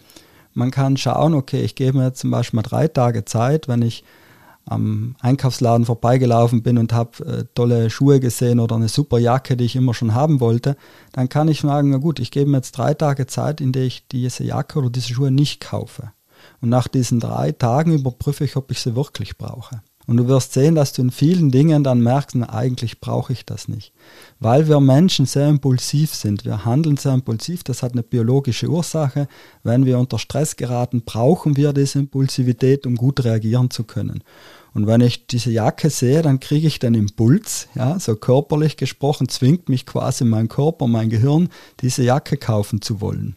Man 0.53 0.73
kann 0.73 0.97
schauen, 0.97 1.33
okay, 1.33 1.63
ich 1.63 1.77
gebe 1.77 1.97
mir 1.97 2.13
zum 2.13 2.33
Beispiel 2.33 2.57
mal 2.57 2.63
drei 2.65 2.89
Tage 2.89 3.25
Zeit, 3.25 3.69
wenn 3.69 3.83
ich 3.83 4.03
am 4.67 5.17
Einkaufsladen 5.21 5.87
vorbeigelaufen 5.87 6.63
bin 6.63 6.79
und 6.79 6.93
habe 6.93 7.25
äh, 7.25 7.45
tolle 7.55 7.91
Schuhe 7.91 8.21
gesehen 8.21 8.61
oder 8.61 8.77
eine 8.77 8.89
super 8.89 9.19
Jacke, 9.19 9.57
die 9.57 9.65
ich 9.65 9.77
immer 9.77 9.95
schon 9.95 10.15
haben 10.15 10.41
wollte, 10.41 10.77
dann 11.13 11.29
kann 11.29 11.49
ich 11.49 11.61
sagen, 11.61 11.91
na 11.91 11.99
gut, 11.99 12.19
ich 12.19 12.31
gebe 12.31 12.51
mir 12.51 12.59
jetzt 12.59 12.73
drei 12.73 12.95
Tage 12.95 13.27
Zeit, 13.27 13.61
in 13.61 13.73
der 13.73 13.85
ich 13.85 14.09
diese 14.09 14.45
Jacke 14.45 14.79
oder 14.79 14.91
diese 14.91 15.13
Schuhe 15.13 15.31
nicht 15.31 15.61
kaufe. 15.61 16.13
Und 16.61 16.71
nach 16.71 16.89
diesen 16.89 17.21
drei 17.21 17.53
Tagen 17.53 17.93
überprüfe 17.93 18.45
ich, 18.45 18.57
ob 18.57 18.71
ich 18.71 18.81
sie 18.81 18.97
wirklich 18.97 19.37
brauche. 19.37 19.83
Und 20.07 20.19
du 20.19 20.29
wirst 20.29 20.53
sehen, 20.53 20.75
dass 20.75 20.93
du 20.93 21.03
in 21.03 21.11
vielen 21.11 21.51
Dingen 21.51 21.83
dann 21.83 22.01
merkst, 22.01 22.37
na, 22.37 22.51
eigentlich 22.51 23.01
brauche 23.01 23.33
ich 23.33 23.47
das 23.47 23.69
nicht. 23.69 23.93
Weil 24.45 24.69
wir 24.69 24.79
Menschen 24.79 25.25
sehr 25.25 25.49
impulsiv 25.49 26.15
sind. 26.15 26.45
Wir 26.45 26.67
handeln 26.67 26.99
sehr 26.99 27.15
impulsiv. 27.15 27.65
Das 27.65 27.83
hat 27.83 27.93
eine 27.93 28.03
biologische 28.03 28.69
Ursache. 28.69 29.27
Wenn 29.63 29.87
wir 29.87 29.99
unter 29.99 30.19
Stress 30.19 30.57
geraten, 30.57 31.01
brauchen 31.03 31.57
wir 31.57 31.73
diese 31.73 32.01
Impulsivität, 32.01 32.87
um 32.87 32.97
gut 32.97 33.25
reagieren 33.25 33.71
zu 33.71 33.85
können. 33.85 34.23
Und 34.75 34.87
wenn 34.87 35.01
ich 35.01 35.27
diese 35.29 35.51
Jacke 35.51 35.89
sehe, 35.89 36.21
dann 36.21 36.41
kriege 36.41 36.67
ich 36.67 36.79
den 36.79 36.93
Impuls, 36.93 37.69
ja, 37.75 37.99
so 37.99 38.17
körperlich 38.17 38.77
gesprochen, 38.77 39.31
zwingt 39.31 39.71
mich 39.71 39.87
quasi 39.87 40.25
mein 40.27 40.51
Körper, 40.51 40.89
mein 40.89 41.09
Gehirn, 41.09 41.49
diese 41.81 42.03
Jacke 42.03 42.37
kaufen 42.37 42.83
zu 42.83 43.01
wollen. 43.01 43.37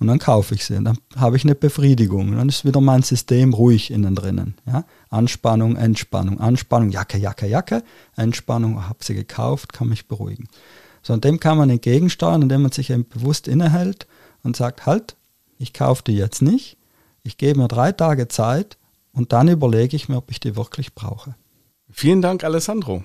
Und 0.00 0.06
dann 0.06 0.18
kaufe 0.18 0.54
ich 0.54 0.64
sie 0.64 0.76
und 0.76 0.84
dann 0.84 0.98
habe 1.16 1.36
ich 1.36 1.44
eine 1.44 1.56
Befriedigung. 1.56 2.28
Und 2.28 2.36
dann 2.36 2.48
ist 2.48 2.64
wieder 2.64 2.80
mein 2.80 3.02
System 3.02 3.52
ruhig 3.52 3.90
innen 3.90 4.14
drinnen. 4.14 4.54
Ja? 4.66 4.84
Anspannung, 5.10 5.76
Entspannung, 5.76 6.40
Anspannung, 6.40 6.90
Jacke, 6.90 7.18
Jacke, 7.18 7.46
Jacke, 7.46 7.82
Entspannung, 8.16 8.88
habe 8.88 9.02
sie 9.02 9.14
gekauft, 9.14 9.72
kann 9.72 9.88
mich 9.88 10.06
beruhigen. 10.06 10.48
So, 11.02 11.14
und 11.14 11.24
dem 11.24 11.40
kann 11.40 11.58
man 11.58 11.70
entgegensteuern, 11.70 12.42
indem 12.42 12.62
man 12.62 12.72
sich 12.72 12.90
eben 12.90 13.08
bewusst 13.08 13.48
innehält 13.48 14.06
und 14.42 14.56
sagt, 14.56 14.86
halt, 14.86 15.16
ich 15.58 15.72
kaufe 15.72 16.02
die 16.06 16.12
jetzt 16.12 16.42
nicht, 16.42 16.76
ich 17.22 17.36
gebe 17.36 17.58
mir 17.58 17.68
drei 17.68 17.92
Tage 17.92 18.28
Zeit 18.28 18.76
und 19.12 19.32
dann 19.32 19.48
überlege 19.48 19.96
ich 19.96 20.08
mir, 20.08 20.16
ob 20.16 20.30
ich 20.30 20.38
die 20.38 20.54
wirklich 20.54 20.94
brauche. 20.94 21.34
Vielen 21.90 22.22
Dank, 22.22 22.44
Alessandro. 22.44 23.02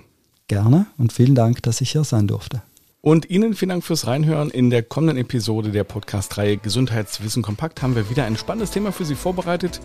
Gerne 0.48 0.86
und 0.98 1.14
vielen 1.14 1.36
Dank, 1.36 1.64
dass 1.64 1.82
ich 1.82 1.92
hier 1.92 2.04
sein 2.04 2.28
durfte. 2.28 2.62
Und 3.06 3.30
Ihnen 3.30 3.54
vielen 3.54 3.68
Dank 3.68 3.84
fürs 3.84 4.08
Reinhören. 4.08 4.50
In 4.50 4.70
der 4.70 4.82
kommenden 4.82 5.18
Episode 5.18 5.72
der 5.72 5.84
Podcast-Reihe 5.84 6.56
Gesundheitswissen 6.56 7.44
kompakt 7.44 7.82
haben 7.82 7.98
wir 7.98 8.10
wieder 8.10 8.24
ein 8.24 8.38
spannendes 8.38 8.72
Thema 8.72 8.94
für 8.94 9.04
Sie 9.04 9.16
vorbereitet. 9.16 9.82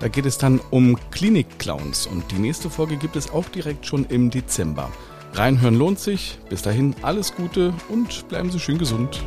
Da 0.00 0.08
geht 0.08 0.26
es 0.26 0.36
dann 0.36 0.60
um 0.70 0.98
Klinik-Clowns 1.10 2.06
und 2.06 2.30
die 2.30 2.38
nächste 2.38 2.68
Folge 2.68 2.98
gibt 2.98 3.16
es 3.16 3.30
auch 3.30 3.48
direkt 3.48 3.86
schon 3.86 4.04
im 4.10 4.28
Dezember. 4.28 4.92
Reinhören 5.32 5.76
lohnt 5.76 5.98
sich. 5.98 6.38
Bis 6.50 6.60
dahin 6.60 6.94
alles 7.00 7.34
Gute 7.34 7.72
und 7.88 8.28
bleiben 8.28 8.50
Sie 8.50 8.60
schön 8.60 8.76
gesund. 8.76 9.24